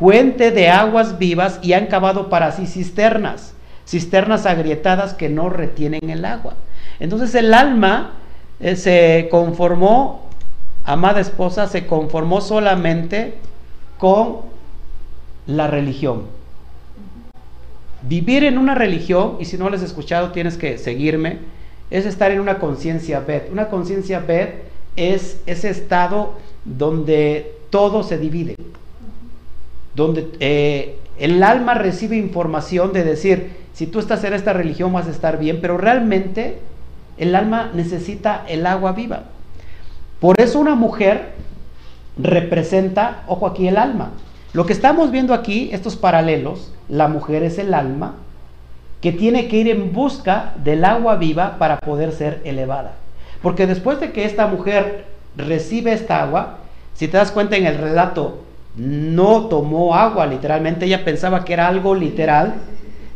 [0.00, 3.52] fuente de aguas vivas y han cavado para sí cisternas,
[3.86, 6.54] cisternas agrietadas que no retienen el agua.
[7.00, 8.14] Entonces el alma
[8.60, 10.26] eh, se conformó,
[10.84, 13.34] amada esposa, se conformó solamente
[13.98, 14.38] con
[15.46, 16.22] la religión.
[18.00, 21.40] Vivir en una religión, y si no lo has escuchado tienes que seguirme,
[21.90, 23.52] es estar en una conciencia bet.
[23.52, 24.62] Una conciencia bet
[24.96, 28.56] es ese estado donde todo se divide,
[30.00, 35.06] donde eh, el alma recibe información de decir, si tú estás en esta religión vas
[35.06, 36.58] a estar bien, pero realmente
[37.18, 39.24] el alma necesita el agua viva.
[40.18, 41.32] Por eso una mujer
[42.16, 44.12] representa, ojo aquí, el alma.
[44.54, 48.14] Lo que estamos viendo aquí, estos paralelos, la mujer es el alma
[49.02, 52.92] que tiene que ir en busca del agua viva para poder ser elevada.
[53.42, 55.04] Porque después de que esta mujer
[55.36, 56.58] recibe esta agua,
[56.94, 58.40] si te das cuenta en el relato,
[58.76, 62.54] no tomó agua literalmente, ella pensaba que era algo literal,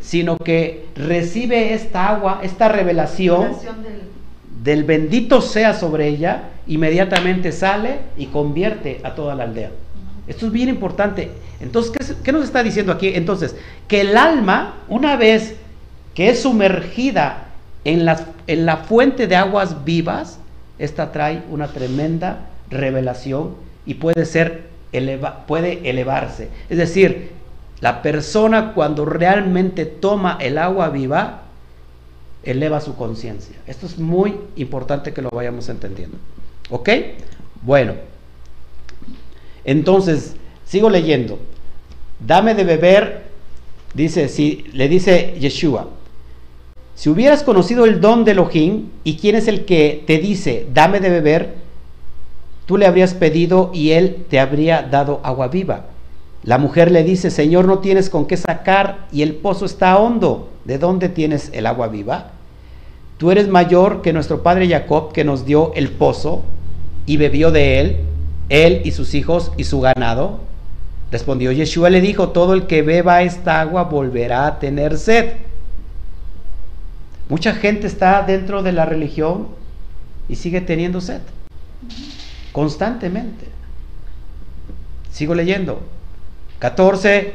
[0.00, 3.52] sino que recibe esta agua, esta revelación
[4.62, 9.70] del bendito sea sobre ella, inmediatamente sale y convierte a toda la aldea.
[10.26, 11.30] Esto es bien importante.
[11.60, 13.12] Entonces, ¿qué, nos está diciendo aquí?
[13.14, 13.56] Entonces,
[13.88, 15.56] que el alma, una vez
[16.14, 17.48] que es sumergida
[17.84, 20.38] en la, en la fuente de aguas vivas,
[20.78, 23.54] esta trae una tremenda revelación
[23.86, 24.73] y puede ser
[25.46, 26.48] puede elevarse.
[26.68, 27.30] Es decir,
[27.80, 31.42] la persona cuando realmente toma el agua viva,
[32.42, 33.56] eleva su conciencia.
[33.66, 36.16] Esto es muy importante que lo vayamos entendiendo.
[36.70, 36.88] ¿Ok?
[37.62, 37.94] Bueno,
[39.64, 41.38] entonces, sigo leyendo.
[42.20, 43.22] Dame de beber,
[43.94, 45.88] dice, si, le dice Yeshua,
[46.94, 51.00] si hubieras conocido el don de Elohim y quién es el que te dice, dame
[51.00, 51.54] de beber,
[52.66, 55.86] tú le habrías pedido y él te habría dado agua viva.
[56.42, 60.50] La mujer le dice, Señor, no tienes con qué sacar y el pozo está hondo.
[60.64, 62.32] ¿De dónde tienes el agua viva?
[63.18, 66.42] Tú eres mayor que nuestro padre Jacob que nos dio el pozo
[67.06, 67.96] y bebió de él,
[68.48, 70.40] él y sus hijos y su ganado.
[71.10, 75.34] Respondió Yeshua, le dijo, todo el que beba esta agua volverá a tener sed.
[77.28, 79.48] Mucha gente está dentro de la religión
[80.28, 81.20] y sigue teniendo sed
[82.54, 83.46] constantemente.
[85.10, 85.82] Sigo leyendo.
[86.60, 87.34] 14,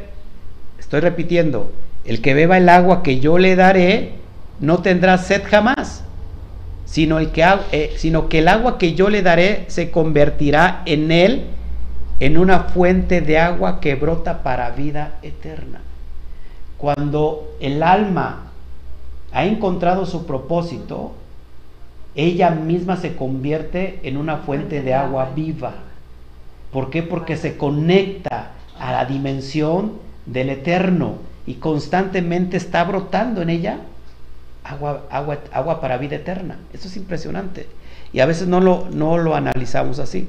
[0.79, 1.73] estoy repitiendo,
[2.05, 4.13] el que beba el agua que yo le daré
[4.61, 6.05] no tendrá sed jamás,
[6.85, 11.11] sino, el que, eh, sino que el agua que yo le daré se convertirá en
[11.11, 11.47] él
[12.21, 15.81] en una fuente de agua que brota para vida eterna.
[16.77, 18.51] Cuando el alma
[19.33, 21.11] ha encontrado su propósito,
[22.15, 25.73] ella misma se convierte en una fuente de agua viva.
[26.71, 27.03] ¿Por qué?
[27.03, 29.93] Porque se conecta a la dimensión
[30.25, 33.79] del eterno y constantemente está brotando en ella
[34.63, 36.57] agua, agua, agua para vida eterna.
[36.73, 37.67] Eso es impresionante.
[38.13, 40.27] Y a veces no lo, no lo analizamos así.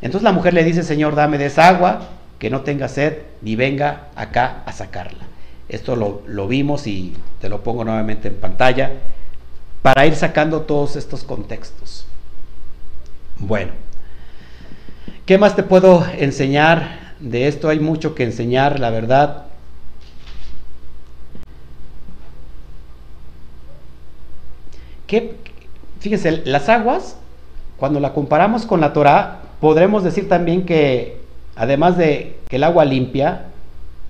[0.00, 2.08] Entonces la mujer le dice, Señor, dame esa agua,
[2.38, 5.24] que no tenga sed, ni venga acá a sacarla.
[5.68, 8.92] Esto lo, lo vimos y te lo pongo nuevamente en pantalla
[9.86, 12.08] para ir sacando todos estos contextos.
[13.38, 13.70] Bueno,
[15.26, 17.14] ¿qué más te puedo enseñar?
[17.20, 19.44] De esto hay mucho que enseñar, la verdad.
[26.00, 27.16] fíjense, las aguas,
[27.76, 31.20] cuando la comparamos con la Torah, podremos decir también que
[31.54, 33.44] además de que el agua limpia,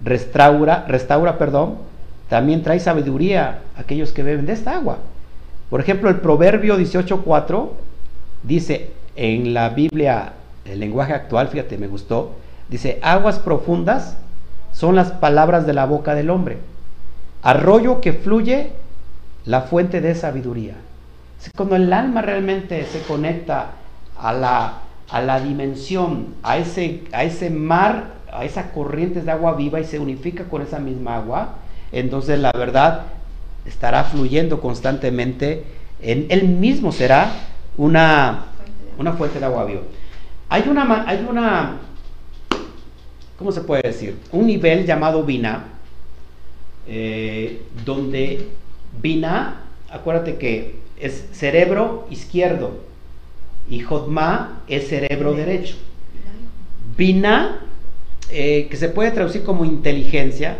[0.02, 1.76] restaura, restaura, perdón,
[2.30, 5.00] también trae sabiduría a aquellos que beben de esta agua.
[5.70, 7.70] Por ejemplo, el Proverbio 18.4
[8.42, 12.34] dice en la Biblia, el lenguaje actual, fíjate, me gustó,
[12.68, 14.16] dice, aguas profundas
[14.72, 16.58] son las palabras de la boca del hombre,
[17.42, 18.72] arroyo que fluye,
[19.44, 20.74] la fuente de sabiduría.
[21.56, 23.70] Cuando el alma realmente se conecta
[24.18, 29.54] a la, a la dimensión, a ese, a ese mar, a esas corrientes de agua
[29.54, 31.54] viva y se unifica con esa misma agua,
[31.92, 33.02] entonces la verdad
[33.66, 35.64] estará fluyendo constantemente,
[36.00, 37.32] en él mismo será
[37.76, 38.46] una,
[38.98, 39.82] una fuente de agua viva.
[40.48, 41.78] Hay una, hay una,
[43.38, 44.18] ¿cómo se puede decir?
[44.32, 45.64] Un nivel llamado Vina,
[46.86, 48.48] eh, donde
[49.00, 52.80] Vina, acuérdate que es cerebro izquierdo
[53.68, 55.76] y Jotma es cerebro derecho.
[56.96, 57.60] Vina,
[58.30, 60.58] eh, que se puede traducir como inteligencia,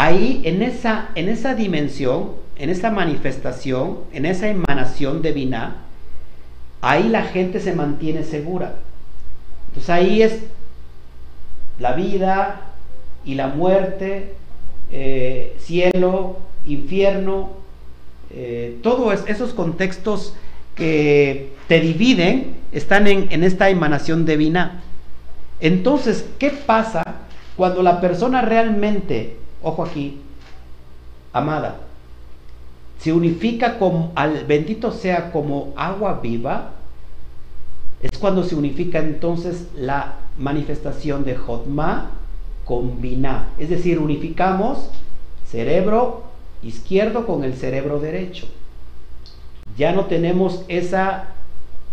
[0.00, 5.78] Ahí, en esa, en esa dimensión, en esa manifestación, en esa emanación divina,
[6.80, 8.76] ahí la gente se mantiene segura.
[9.66, 10.38] Entonces ahí es
[11.80, 12.60] la vida
[13.24, 14.36] y la muerte,
[14.92, 17.54] eh, cielo, infierno,
[18.30, 20.32] eh, todos esos contextos
[20.76, 24.80] que te dividen están en, en esta emanación de Binah.
[25.58, 27.02] Entonces, ¿qué pasa
[27.56, 30.20] cuando la persona realmente, ojo aquí,
[31.32, 31.80] amada,
[32.98, 36.72] se unifica con, al bendito sea como agua viva?
[38.02, 42.10] Es cuando se unifica entonces la manifestación de Jotma
[42.64, 43.48] con Binah.
[43.58, 44.90] Es decir, unificamos
[45.50, 46.24] cerebro
[46.62, 48.46] izquierdo con el cerebro derecho.
[49.76, 50.78] Ya no tenemos e,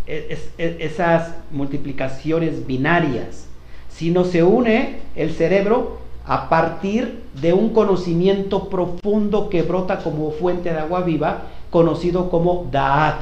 [0.07, 3.47] e, esas multiplicaciones binarias,
[3.89, 10.71] sino se une el cerebro a partir de un conocimiento profundo que brota como fuente
[10.71, 13.21] de agua viva, conocido como Da'at,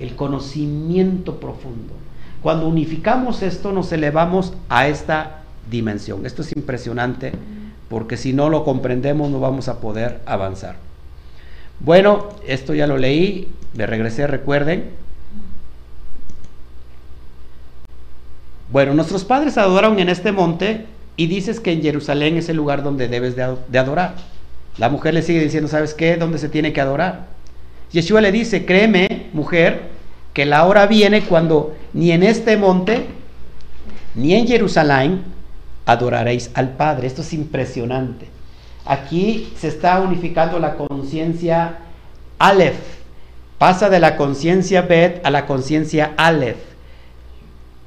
[0.00, 1.92] el conocimiento profundo.
[2.42, 6.26] Cuando unificamos esto, nos elevamos a esta dimensión.
[6.26, 7.32] Esto es impresionante
[7.88, 10.76] porque si no lo comprendemos no vamos a poder avanzar.
[11.80, 14.90] Bueno, esto ya lo leí, me regresé, recuerden.
[18.70, 20.86] Bueno, nuestros padres adoraron en este monte
[21.16, 24.14] y dices que en Jerusalén es el lugar donde debes de, adorar.
[24.78, 26.16] La mujer le sigue diciendo, ¿sabes qué?
[26.16, 27.26] ¿Dónde se tiene que adorar?
[27.92, 29.82] Yeshua le dice, créeme, mujer,
[30.32, 33.06] que la hora viene cuando ni en este monte,
[34.14, 35.22] ni en Jerusalén,
[35.86, 37.06] adoraréis al Padre.
[37.06, 38.28] Esto es impresionante.
[38.86, 41.78] Aquí se está unificando la conciencia
[42.38, 42.78] Aleph.
[43.58, 46.56] Pasa de la conciencia Bet a la conciencia Aleph.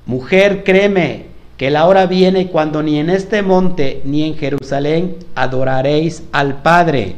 [0.05, 6.23] Mujer, créeme que la hora viene cuando ni en este monte ni en Jerusalén adoraréis
[6.31, 7.15] al Padre.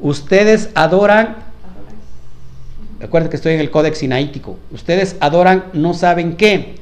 [0.00, 1.36] Ustedes adoran,
[2.98, 6.76] recuerden que estoy en el Códex Sinaítico, ustedes adoran no saben qué,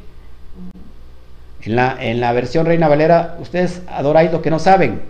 [1.62, 5.03] en la, en la versión Reina Valera, ustedes adoráis lo que no saben.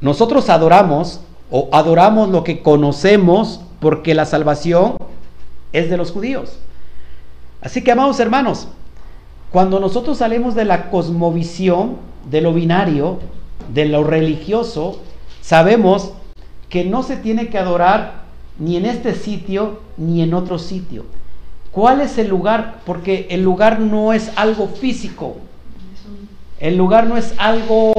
[0.00, 1.20] Nosotros adoramos
[1.50, 4.96] o adoramos lo que conocemos porque la salvación
[5.72, 6.58] es de los judíos.
[7.60, 8.68] Así que, amados hermanos,
[9.52, 11.96] cuando nosotros salimos de la cosmovisión,
[12.30, 13.18] de lo binario,
[13.72, 15.00] de lo religioso,
[15.40, 16.12] sabemos
[16.68, 18.24] que no se tiene que adorar
[18.58, 21.04] ni en este sitio ni en otro sitio.
[21.72, 22.80] ¿Cuál es el lugar?
[22.84, 25.36] Porque el lugar no es algo físico.
[26.58, 27.92] El lugar no es algo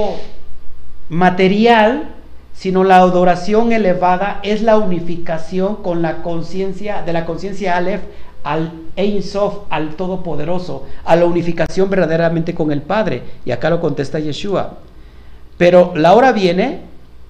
[1.10, 2.10] material,
[2.54, 8.04] sino la adoración elevada es la unificación con la conciencia de la conciencia Aleph
[8.44, 13.24] al Ein Sof, al Todopoderoso, a la unificación verdaderamente con el Padre.
[13.46, 14.78] Y acá lo contesta Yeshua.
[15.58, 16.80] Pero la hora viene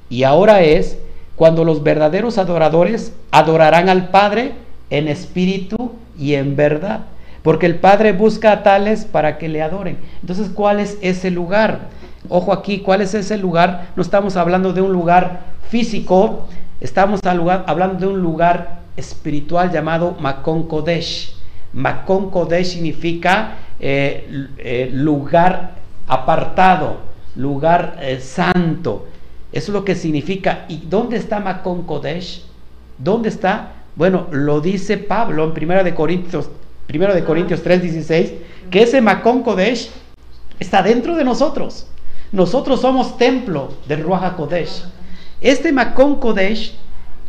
[0.10, 0.98] y ahora es
[1.36, 4.54] cuando los verdaderos adoradores adorarán al Padre
[4.90, 7.02] en espíritu y en verdad.
[7.44, 9.98] Porque el Padre busca a tales para que le adoren.
[10.22, 11.90] Entonces, ¿cuál es ese lugar?
[12.30, 13.88] Ojo aquí, ¿cuál es ese lugar?
[13.96, 16.48] No estamos hablando de un lugar físico,
[16.80, 21.41] estamos hablando de un lugar espiritual llamado Makon Kodesh.
[21.74, 25.76] Makon Kodesh significa eh, eh, lugar
[26.08, 26.98] apartado,
[27.36, 29.08] lugar eh, santo.
[29.52, 30.66] Eso es lo que significa.
[30.68, 32.44] ¿Y dónde está Makon Kodesh?
[32.98, 33.74] ¿Dónde está?
[33.96, 36.50] Bueno, lo dice Pablo en 1 de Corintios,
[36.88, 38.34] primero de Corintios 3:16,
[38.70, 39.90] que ese Macón Kodesh
[40.60, 41.88] está dentro de nosotros.
[42.32, 44.86] Nosotros somos templo del Ruach Kodesh.
[45.42, 46.76] Este Macón Kodesh,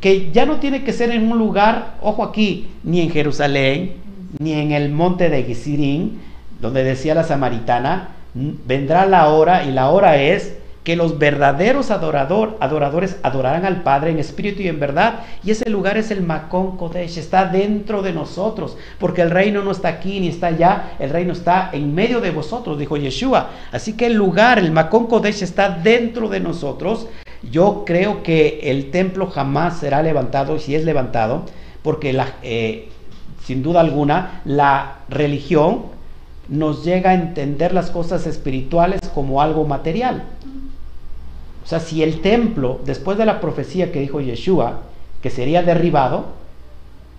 [0.01, 3.95] que ya no tiene que ser en un lugar, ojo aquí, ni en Jerusalén,
[4.39, 6.21] ni en el monte de Gisirín,
[6.61, 12.57] donde decía la samaritana, vendrá la hora y la hora es que los verdaderos adorador,
[12.61, 15.21] adoradores adorarán al Padre en espíritu y en verdad.
[15.45, 19.71] Y ese lugar es el Makon Kodesh, está dentro de nosotros, porque el reino no
[19.71, 23.51] está aquí ni está allá, el reino está en medio de vosotros, dijo Yeshua.
[23.71, 27.07] Así que el lugar, el Makon Kodesh está dentro de nosotros.
[27.49, 31.45] Yo creo que el templo jamás será levantado, si es levantado,
[31.83, 32.89] porque la, eh,
[33.45, 35.83] sin duda alguna la religión
[36.49, 40.25] nos llega a entender las cosas espirituales como algo material.
[41.65, 44.81] O sea, si el templo, después de la profecía que dijo Yeshua,
[45.23, 46.27] que sería derribado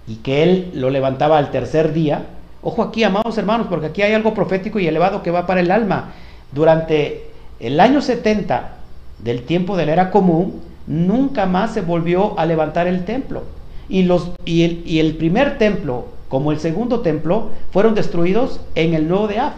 [0.08, 2.26] y que él lo levantaba al tercer día,
[2.62, 5.72] ojo aquí, amados hermanos, porque aquí hay algo profético y elevado que va para el
[5.72, 6.12] alma.
[6.52, 8.76] Durante el año 70
[9.20, 13.44] del tiempo de la era común, nunca más se volvió a levantar el templo.
[13.90, 18.94] Y, los, y, el, y el primer templo, como el segundo templo, fueron destruidos en
[18.94, 19.54] el nuevo de Af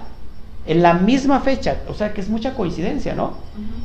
[0.68, 3.34] en la misma fecha, o sea que es mucha coincidencia, ¿no?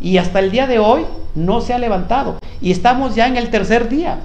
[0.01, 1.03] Y hasta el día de hoy
[1.35, 4.21] no se ha levantado y estamos ya en el tercer día.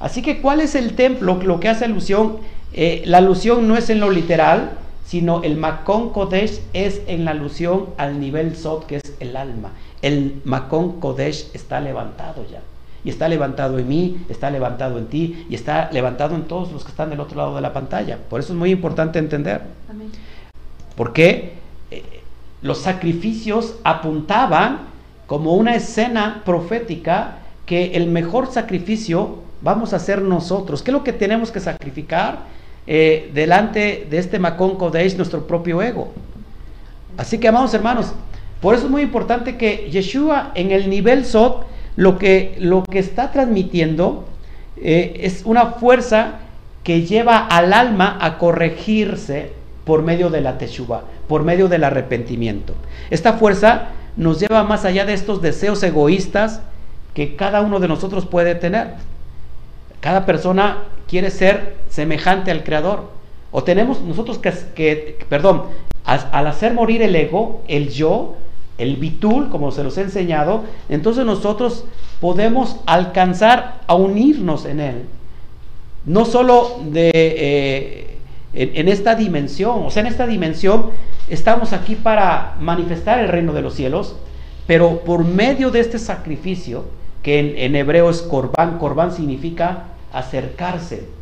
[0.00, 1.38] Así que, ¿cuál es el templo?
[1.42, 2.38] Lo que hace alusión,
[2.72, 4.72] eh, la alusión no es en lo literal,
[5.04, 9.72] sino el Makon Kodesh es en la alusión al nivel Sot, que es el alma.
[10.02, 12.60] El Makon Kodesh está levantado ya.
[13.04, 16.84] Y está levantado en mí, está levantado en ti y está levantado en todos los
[16.84, 18.18] que están del otro lado de la pantalla.
[18.28, 19.62] Por eso es muy importante entender.
[19.88, 20.10] Amén.
[20.96, 21.54] Porque
[21.90, 22.22] eh,
[22.62, 24.90] los sacrificios apuntaban
[25.26, 30.82] como una escena profética que el mejor sacrificio vamos a hacer nosotros.
[30.82, 32.40] ¿Qué es lo que tenemos que sacrificar
[32.86, 36.12] eh, delante de este Macón Kodesh, nuestro propio ego?
[37.16, 38.12] Así que, amados hermanos,
[38.60, 41.66] por eso es muy importante que Yeshua en el nivel Sot,
[41.96, 44.26] lo que, lo que está transmitiendo
[44.76, 46.40] eh, es una fuerza
[46.84, 49.52] que lleva al alma a corregirse
[49.84, 52.74] por medio de la teshuva, por medio del arrepentimiento.
[53.10, 56.60] Esta fuerza nos lleva más allá de estos deseos egoístas
[57.14, 58.94] que cada uno de nosotros puede tener.
[60.00, 63.10] Cada persona quiere ser semejante al Creador.
[63.50, 65.64] O tenemos nosotros que, perdón,
[66.04, 68.36] al hacer morir el ego, el yo,
[68.80, 71.84] el bitul, como se los he enseñado, entonces nosotros
[72.20, 75.04] podemos alcanzar a unirnos en él.
[76.06, 78.18] No solo de, eh,
[78.54, 80.90] en, esta dimensión, o sea, en esta dimensión
[81.28, 84.16] estamos aquí para manifestar el reino de los cielos,
[84.66, 86.84] pero por medio de este sacrificio,
[87.22, 91.19] que en, en hebreo es corbán, corbán significa acercarse.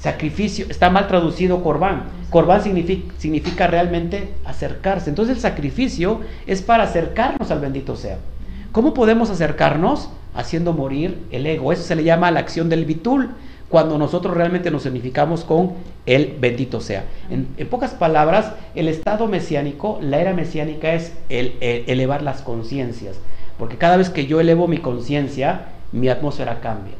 [0.00, 2.04] Sacrificio, está mal traducido corbán.
[2.30, 5.10] Corbán significa, significa realmente acercarse.
[5.10, 8.16] Entonces el sacrificio es para acercarnos al bendito sea.
[8.72, 10.08] ¿Cómo podemos acercarnos?
[10.34, 11.70] Haciendo morir el ego.
[11.70, 13.30] Eso se le llama la acción del bitul,
[13.68, 15.74] cuando nosotros realmente nos significamos con
[16.06, 17.04] el bendito sea.
[17.28, 23.16] En, pocas palabras, el estado mesiánico, la era mesiánica es el, el elevar las conciencias.
[23.58, 26.94] Porque cada vez que yo elevo mi conciencia, mi atmósfera cambia.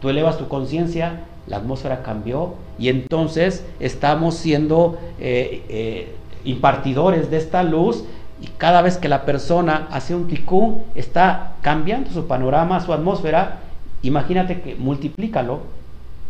[0.00, 7.38] Tú elevas tu conciencia, la atmósfera cambió y entonces estamos siendo eh, eh, impartidores de
[7.38, 8.04] esta luz
[8.40, 13.60] y cada vez que la persona hace un tikkun está cambiando su panorama, su atmósfera,
[14.02, 15.60] imagínate que multiplícalo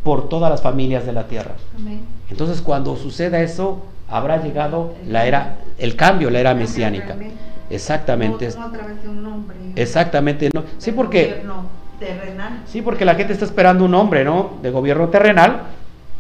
[0.02, 1.54] por todas las familias de la tierra.
[1.76, 2.00] Amén.
[2.30, 7.16] Entonces cuando suceda eso, habrá llegado la era, el cambio, la era mesiánica.
[7.70, 8.48] Exactamente.
[9.76, 10.50] Exactamente.
[10.54, 10.64] No.
[10.78, 11.42] Sí, porque
[12.66, 14.58] Sí, porque la gente está esperando un hombre, ¿no?
[14.62, 15.62] De gobierno terrenal,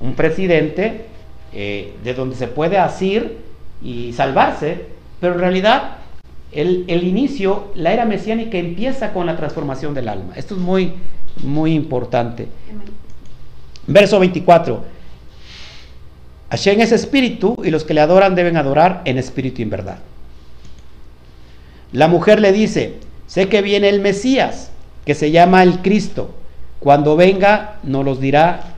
[0.00, 1.06] un presidente,
[1.52, 3.38] eh, de donde se puede asir
[3.82, 4.86] y salvarse,
[5.20, 5.98] pero en realidad
[6.52, 10.32] el, el, inicio, la era mesiánica empieza con la transformación del alma.
[10.36, 10.94] Esto es muy,
[11.42, 12.48] muy importante.
[13.86, 14.84] Verso 24.
[16.50, 19.98] Hashem es espíritu y los que le adoran deben adorar en espíritu y en verdad.
[21.92, 24.70] La mujer le dice, sé que viene el Mesías
[25.08, 26.28] que se llama el Cristo.
[26.80, 28.74] Cuando venga nos los dirá,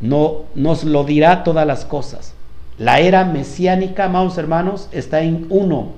[0.00, 2.32] no, nos lo dirá todas las cosas.
[2.78, 5.88] La era mesiánica, amados hermanos, está en uno,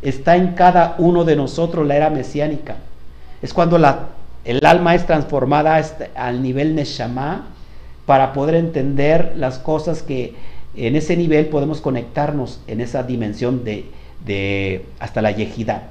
[0.00, 2.76] está en cada uno de nosotros la era mesiánica.
[3.42, 4.06] Es cuando la,
[4.46, 7.48] el alma es transformada este, al nivel Neshama
[8.06, 10.36] para poder entender las cosas que
[10.74, 13.90] en ese nivel podemos conectarnos en esa dimensión de,
[14.24, 15.90] de hasta la yejidá.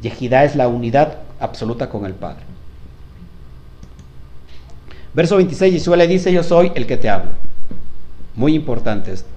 [0.00, 2.44] Yejidá es la unidad absoluta con el Padre.
[5.12, 7.30] Verso 26, Yeshua le dice, yo soy el que te hablo.
[8.34, 9.28] Muy importante esto.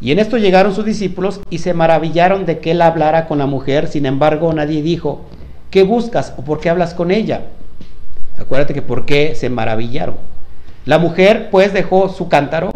[0.00, 3.46] Y en esto llegaron sus discípulos y se maravillaron de que él hablara con la
[3.46, 3.88] mujer.
[3.88, 5.26] Sin embargo, nadie dijo,
[5.70, 7.42] ¿qué buscas o por qué hablas con ella?
[8.38, 10.16] Acuérdate que por qué se maravillaron.
[10.84, 12.70] La mujer pues dejó su cántaro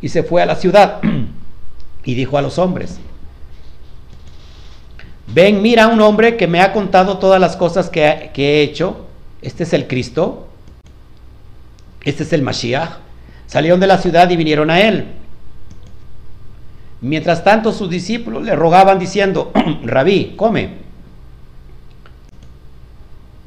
[0.00, 1.00] y se fue a la ciudad
[2.04, 2.98] y dijo a los hombres,
[5.28, 9.06] ven, mira un hombre que me ha contado todas las cosas que, que he hecho.
[9.40, 10.48] Este es el Cristo.
[12.04, 12.98] Este es el Mashiach.
[13.46, 15.06] Salieron de la ciudad y vinieron a él.
[17.00, 19.52] Mientras tanto sus discípulos le rogaban diciendo,
[19.84, 20.70] Rabí, come.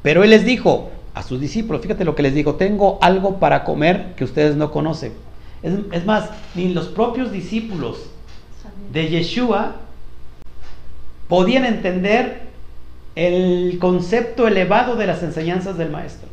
[0.04, 3.64] Pero él les dijo a sus discípulos, fíjate lo que les digo, tengo algo para
[3.64, 5.14] comer que ustedes no conocen.
[5.64, 8.10] Es, es más, ni los propios discípulos
[8.92, 9.78] de Yeshua
[11.28, 12.42] podían entender
[13.16, 16.28] el concepto elevado de las enseñanzas del maestro.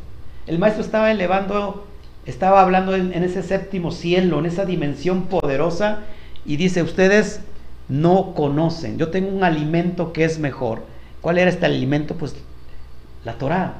[0.45, 1.87] El maestro estaba elevando
[2.25, 5.99] estaba hablando en, ese séptimo cielo, en esa dimensión poderosa,
[6.45, 7.41] y dice, ustedes
[7.89, 10.83] no conocen, yo tengo un alimento que es mejor.
[11.21, 12.15] ¿Cuál era este alimento?
[12.15, 12.35] Pues
[13.25, 13.75] la Torah,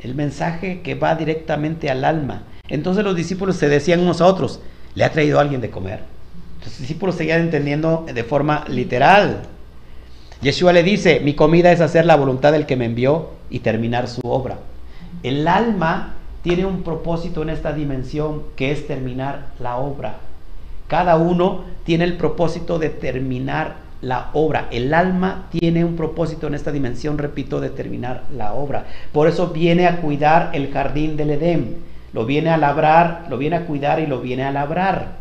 [0.00, 2.44] el mensaje que va directamente al alma.
[2.68, 4.60] Entonces los discípulos se decían unos a otros,
[4.94, 6.00] ¿le ha traído alguien de comer?
[6.64, 9.42] Los discípulos seguían entendiendo de forma literal.
[10.42, 14.08] Yeshua le dice, mi comida es hacer la voluntad del que me envió y terminar
[14.08, 14.58] su obra.
[15.22, 20.16] El alma tiene un propósito en esta dimensión que es terminar la obra.
[20.88, 24.68] Cada uno tiene el propósito de terminar la obra.
[24.70, 28.86] El alma tiene un propósito en esta dimensión, repito, de terminar la obra.
[29.12, 31.76] Por eso viene a cuidar el jardín del Edén.
[32.12, 35.18] Lo viene a labrar, lo viene a cuidar y lo viene a labrar.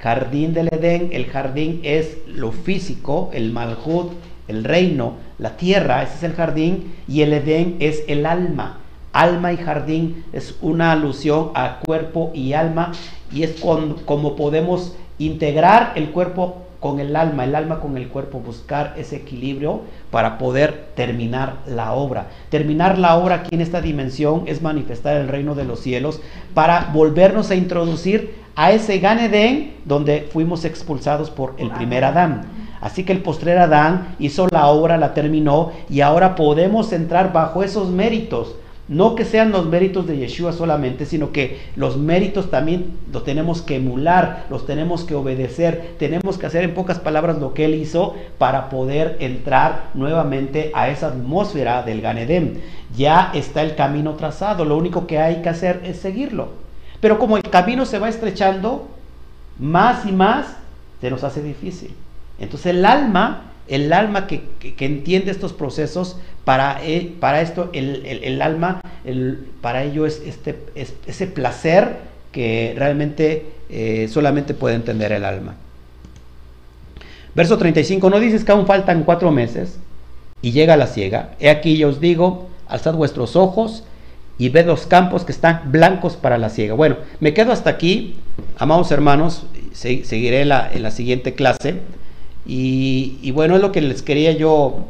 [0.00, 4.12] Jardín del Edén, el jardín es lo físico, el malhut,
[4.48, 8.80] el reino, la tierra, ese es el jardín, y el Edén es el alma.
[9.16, 12.92] Alma y jardín es una alusión a cuerpo y alma,
[13.32, 13.58] y es
[14.04, 19.16] como podemos integrar el cuerpo con el alma, el alma con el cuerpo, buscar ese
[19.16, 19.80] equilibrio
[20.10, 22.26] para poder terminar la obra.
[22.50, 26.20] Terminar la obra aquí en esta dimensión es manifestar el reino de los cielos
[26.52, 29.18] para volvernos a introducir a ese Gan
[29.86, 32.42] donde fuimos expulsados por el primer Adán.
[32.82, 37.62] Así que el postrer Adán hizo la obra, la terminó y ahora podemos entrar bajo
[37.62, 38.56] esos méritos
[38.88, 43.60] no que sean los méritos de Yeshua solamente, sino que los méritos también los tenemos
[43.62, 47.74] que emular, los tenemos que obedecer, tenemos que hacer en pocas palabras lo que Él
[47.74, 52.60] hizo para poder entrar nuevamente a esa atmósfera del Ganedem.
[52.96, 56.50] Ya está el camino trazado, lo único que hay que hacer es seguirlo.
[57.00, 58.88] Pero como el camino se va estrechando,
[59.58, 60.56] más y más
[61.00, 61.94] se nos hace difícil.
[62.38, 64.42] Entonces el alma el alma que,
[64.78, 68.80] entiende estos procesos, para, e, para esto el, alma,
[69.60, 71.96] para ello es, este, ese placer
[72.30, 75.56] que realmente eh, solamente puede entender el alma.
[77.34, 79.78] Verso 35, no dices que aún faltan cuatro meses
[80.40, 81.34] y llega la ciega.
[81.40, 83.84] He aquí yo os digo, alzad vuestros ojos
[84.38, 86.74] y ved los campos que están blancos para la ciega.
[86.74, 88.16] Bueno, me quedo hasta aquí,
[88.58, 91.80] amados hermanos, seguiré la, en la siguiente clase.
[92.46, 94.84] Y, bueno, es lo que les quería yo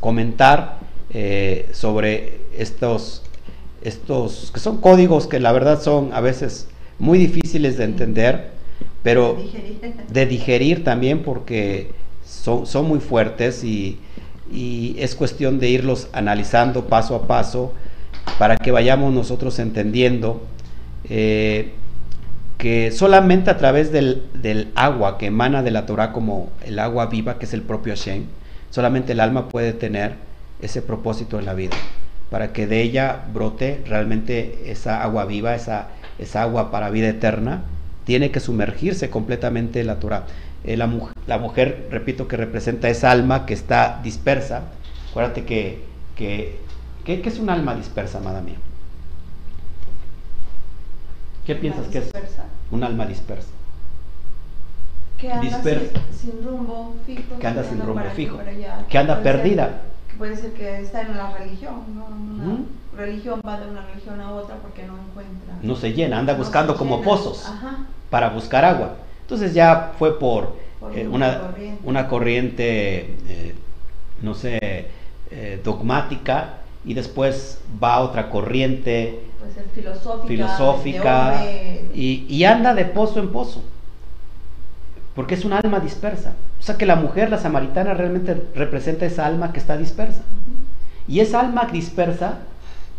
[0.00, 0.78] comentar
[1.10, 3.22] eh, sobre estos,
[3.82, 6.68] estos, que son códigos que la verdad son a veces
[6.98, 8.50] muy difíciles de entender,
[9.02, 9.36] pero
[10.10, 11.92] de digerir también porque
[12.24, 14.00] son, son muy fuertes y,
[14.96, 17.72] es cuestión de irlos analizando paso a paso
[18.38, 20.40] para que vayamos nosotros entendiendo.
[21.08, 21.72] Eh,
[22.58, 24.22] que solamente a través del,
[24.74, 28.24] agua que emana de la Torah como el agua viva, que es el propio Hashem,
[28.70, 30.14] solamente el alma puede tener
[30.60, 31.76] ese propósito en la vida,
[32.30, 35.88] para que de ella brote realmente esa agua viva, esa,
[36.18, 37.64] esa agua para vida eterna,
[38.04, 40.24] tiene que sumergirse completamente en la Torah.
[40.64, 40.90] Eh, la,
[41.26, 44.62] la, mujer, repito, que representa esa alma que está dispersa.
[45.10, 45.84] Acuérdate que,
[46.14, 46.58] que,
[47.04, 48.56] ¿qué es un alma dispersa, amada mía?
[51.46, 52.10] ¿Qué piensas que es
[52.70, 53.48] un alma dispersa?
[55.16, 55.62] Que anda
[56.12, 57.38] sin, rumbo fijo.
[57.38, 58.38] Que anda sin rumbo fijo.
[58.88, 59.82] que anda perdida.
[60.18, 62.06] puede ser que está en la religión, ¿no?
[62.06, 62.64] Una
[62.96, 65.54] religión va de una religión a otra porque no encuentra.
[65.62, 67.50] No se llena, anda buscando como pozos
[68.10, 68.96] para buscar agua.
[69.22, 70.56] Entonces ya fue por,
[70.94, 73.54] eh, una, corriente, una corriente eh,
[74.22, 74.58] no sé,
[75.30, 79.20] eh, dogmática y después va otra corriente
[80.26, 81.44] filosófica,
[81.94, 83.62] y, anda de pozo en pozo,
[85.14, 86.34] porque es un alma dispersa.
[86.58, 90.22] O sea que la mujer, la samaritana, realmente representa esa alma que está dispersa.
[91.08, 92.38] Y esa alma dispersa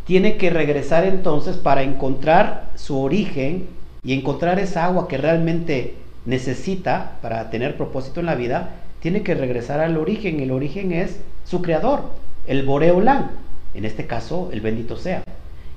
[0.06, 3.68] tiene que regresar entonces para encontrar su origen
[4.04, 5.96] y encontrar esa agua que realmente
[6.26, 10.40] necesita para tener propósito en la vida, tiene que regresar al origen.
[10.40, 12.02] El origen es su creador,
[12.48, 13.32] el Boreolán,
[13.74, 15.24] en este caso el bendito sea.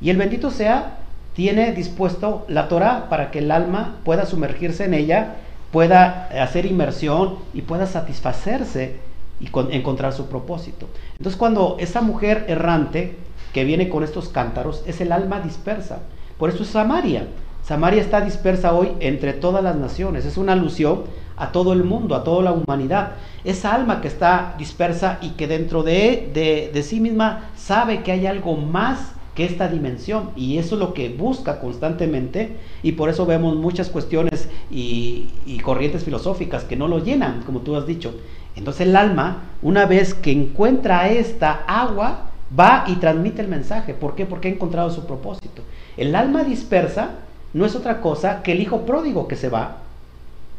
[0.00, 0.98] Y el bendito sea
[1.34, 5.36] tiene dispuesto la Torah para que el alma pueda sumergirse en ella,
[5.70, 8.96] pueda hacer inmersión y pueda satisfacerse
[9.40, 10.88] y encontrar su propósito.
[11.12, 13.16] Entonces cuando esa mujer errante
[13.52, 16.00] que viene con estos cántaros es el alma dispersa.
[16.38, 17.28] Por eso es Samaria.
[17.62, 20.24] Samaria está dispersa hoy entre todas las naciones.
[20.24, 21.04] Es una alusión
[21.36, 23.12] a todo el mundo, a toda la humanidad.
[23.44, 28.12] Esa alma que está dispersa y que dentro de, de, de sí misma sabe que
[28.12, 33.08] hay algo más que esta dimensión y eso es lo que busca constantemente y por
[33.08, 35.28] eso vemos muchas cuestiones y,
[35.62, 38.14] corrientes filosóficas que no lo llenan, como tú has dicho.
[38.56, 43.94] Entonces el alma, una vez que encuentra esta agua, va y transmite el mensaje.
[43.94, 44.26] ¿Por qué?
[44.26, 45.62] Porque ha encontrado su propósito.
[45.96, 47.10] El alma dispersa
[47.52, 49.78] no es otra cosa que el hijo pródigo que se va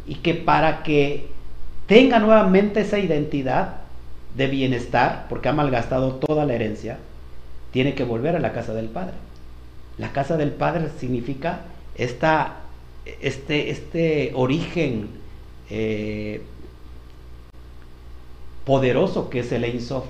[0.08, 1.30] y que para que
[1.88, 3.82] tenga nuevamente esa identidad
[4.36, 7.00] de bienestar, porque ha malgastado toda la herencia,
[7.72, 9.14] tiene que volver a la casa del Padre.
[9.98, 11.62] La casa del Padre significa
[11.96, 12.58] esta,
[13.22, 15.10] este, este origen
[15.70, 16.42] eh,
[18.66, 20.06] poderoso que es el Ein Sof,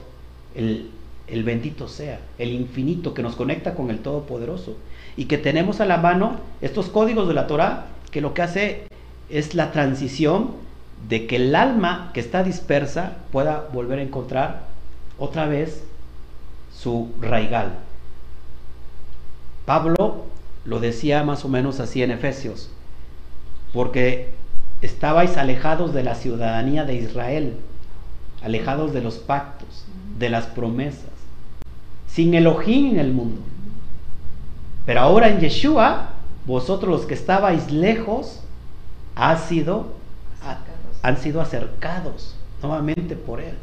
[0.55, 0.89] el,
[1.27, 4.75] el bendito sea, el infinito que nos conecta con el Todopoderoso.
[5.17, 8.83] Y que tenemos a la mano estos códigos de la Torah que lo que hace
[9.29, 10.51] es la transición
[11.07, 14.67] de que el alma que está dispersa pueda volver a encontrar
[15.17, 15.83] otra vez
[16.82, 17.74] su raigal.
[19.66, 20.26] Pablo
[20.66, 22.70] lo decía más o menos así en Efesios,
[23.74, 24.34] porque
[24.82, 27.58] estabais alejados de la ciudadanía de Israel,
[28.44, 29.86] alejados de los pactos,
[30.18, 31.12] de las promesas,
[32.08, 33.41] sin Elohim en el mundo.
[34.86, 36.10] Pero ahora en Yeshua,
[36.48, 38.40] vosotros los que estabais lejos,
[39.48, 39.94] sido,
[41.03, 43.56] han sido acercados nuevamente por Él.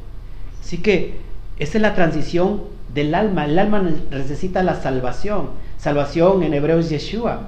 [0.61, 1.19] Así que
[1.59, 3.45] esa es la transición del alma.
[3.45, 3.81] El alma
[4.11, 5.51] necesita la salvación.
[5.79, 7.43] Salvación en hebreo es Yeshua.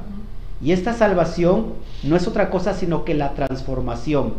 [0.62, 1.74] Y esta salvación
[2.04, 4.34] no es otra cosa sino que la transformación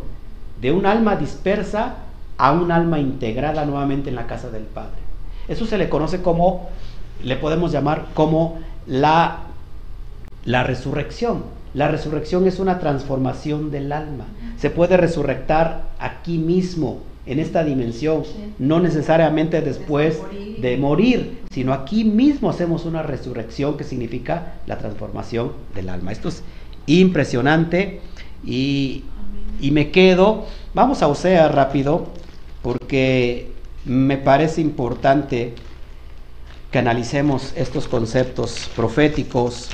[0.62, 1.96] de un alma dispersa
[2.38, 5.02] a un alma integrada nuevamente en la casa del Padre.
[5.48, 6.70] Eso se le conoce como,
[7.24, 9.40] le podemos llamar como la,
[10.46, 11.44] la resurrección.
[11.74, 14.26] La resurrección es una transformación del alma.
[14.58, 18.24] Se puede resurrectar aquí mismo, en esta dimensión,
[18.58, 20.20] no necesariamente después
[20.60, 26.12] de morir, sino aquí mismo hacemos una resurrección que significa la transformación del alma.
[26.12, 26.44] Esto es
[26.88, 28.02] impresionante
[28.44, 29.04] y,
[29.60, 32.08] y me quedo, vamos a Osea rápido,
[32.62, 33.52] porque
[33.86, 35.54] me parece importante
[36.72, 39.70] que analicemos estos conceptos proféticos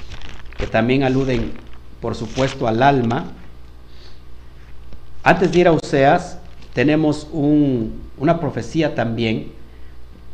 [0.57, 1.52] que también aluden,
[2.02, 3.32] por supuesto, al alma.
[5.24, 6.36] Antes de ir a Oseas,
[6.78, 9.48] tenemos una profecía también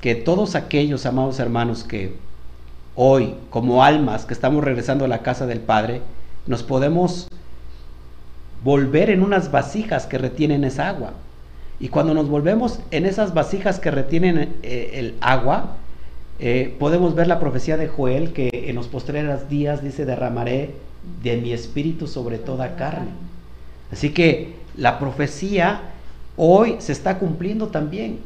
[0.01, 2.17] que todos aquellos amados hermanos que
[2.95, 6.01] hoy, como almas que estamos regresando a la casa del Padre,
[6.45, 7.29] nos podemos
[8.61, 11.13] volver en unas vasijas que retienen esa agua.
[11.79, 15.77] Y cuando nos volvemos en esas vasijas que retienen eh, el agua,
[16.39, 20.71] eh, podemos ver la profecía de Joel que en los postreros días dice, derramaré
[21.23, 23.11] de mi espíritu sobre toda carne.
[23.93, 25.92] Así que la profecía
[26.37, 28.19] hoy se está cumpliendo también.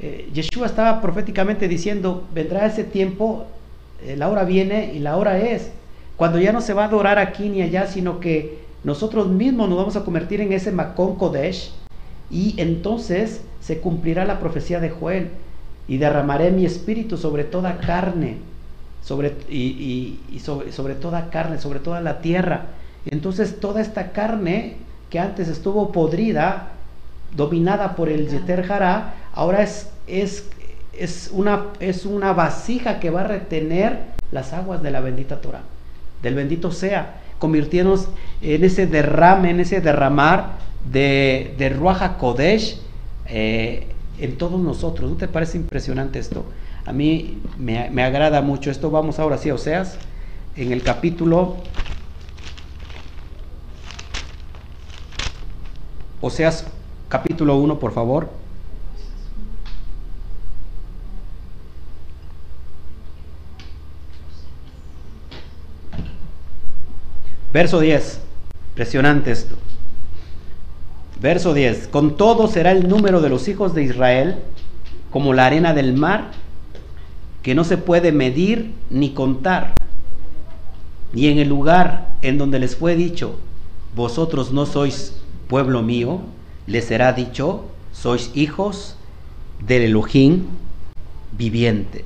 [0.00, 3.46] Eh, Yeshua estaba proféticamente diciendo, vendrá ese tiempo,
[4.16, 5.70] la hora viene y la hora es,
[6.16, 9.78] cuando ya no se va a adorar aquí ni allá, sino que nosotros mismos nos
[9.78, 11.72] vamos a convertir en ese Macón Kodesh,
[12.32, 15.28] y entonces se cumplirá la profecía de Joel
[15.86, 18.38] y derramaré mi espíritu sobre toda carne,
[19.02, 22.66] sobre, y, sobre, toda carne, sobre toda la tierra.
[23.04, 24.76] Entonces toda esta carne
[25.10, 26.70] que antes estuvo podrida,
[27.36, 30.48] dominada por el Yeter Hará, ahora es, es,
[30.92, 33.98] es, una, es una vasija que va a retener
[34.30, 35.62] las aguas de la bendita Torah,
[36.22, 38.08] del bendito sea, convirtiéndonos
[38.40, 40.52] en ese derrame, en ese derramar
[40.90, 42.78] de, de Ruaja Kodesh
[43.26, 43.88] eh,
[44.18, 45.10] en todos nosotros.
[45.10, 46.44] ¿No te parece impresionante esto?
[46.84, 48.90] A mí me, agrada mucho esto.
[48.90, 49.98] Vamos ahora sí a Oseas,
[50.56, 51.56] en el capítulo
[56.20, 56.66] Oseas
[57.12, 58.30] capítulo 1, por favor.
[67.52, 68.18] Verso 10.
[68.70, 69.56] Impresionante esto.
[71.20, 71.88] Verso 10.
[71.88, 74.36] Con todo será el número de los hijos de Israel
[75.10, 76.30] como la arena del mar,
[77.42, 79.74] que no se puede medir ni contar.
[81.12, 83.38] Y en el lugar en donde les fue dicho,
[83.94, 86.22] vosotros no sois pueblo mío,
[86.66, 88.96] les será dicho, sois hijos
[89.60, 90.46] del Elohim
[91.32, 92.04] viviente.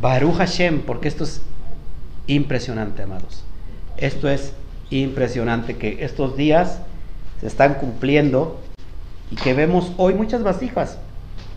[0.00, 1.42] Baruch Hashem, porque esto es
[2.26, 3.44] impresionante, amados.
[3.96, 4.52] Esto es
[4.90, 6.80] impresionante que estos días
[7.40, 8.60] se están cumpliendo
[9.30, 10.98] y que vemos hoy muchas vasijas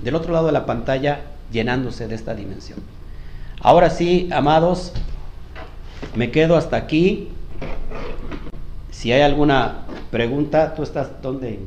[0.03, 1.21] del otro lado de la pantalla
[1.51, 2.79] llenándose de esta dimensión.
[3.61, 4.93] Ahora sí, amados,
[6.15, 7.29] me quedo hasta aquí.
[8.97, 11.59] Si hay alguna pregunta, tú estás donde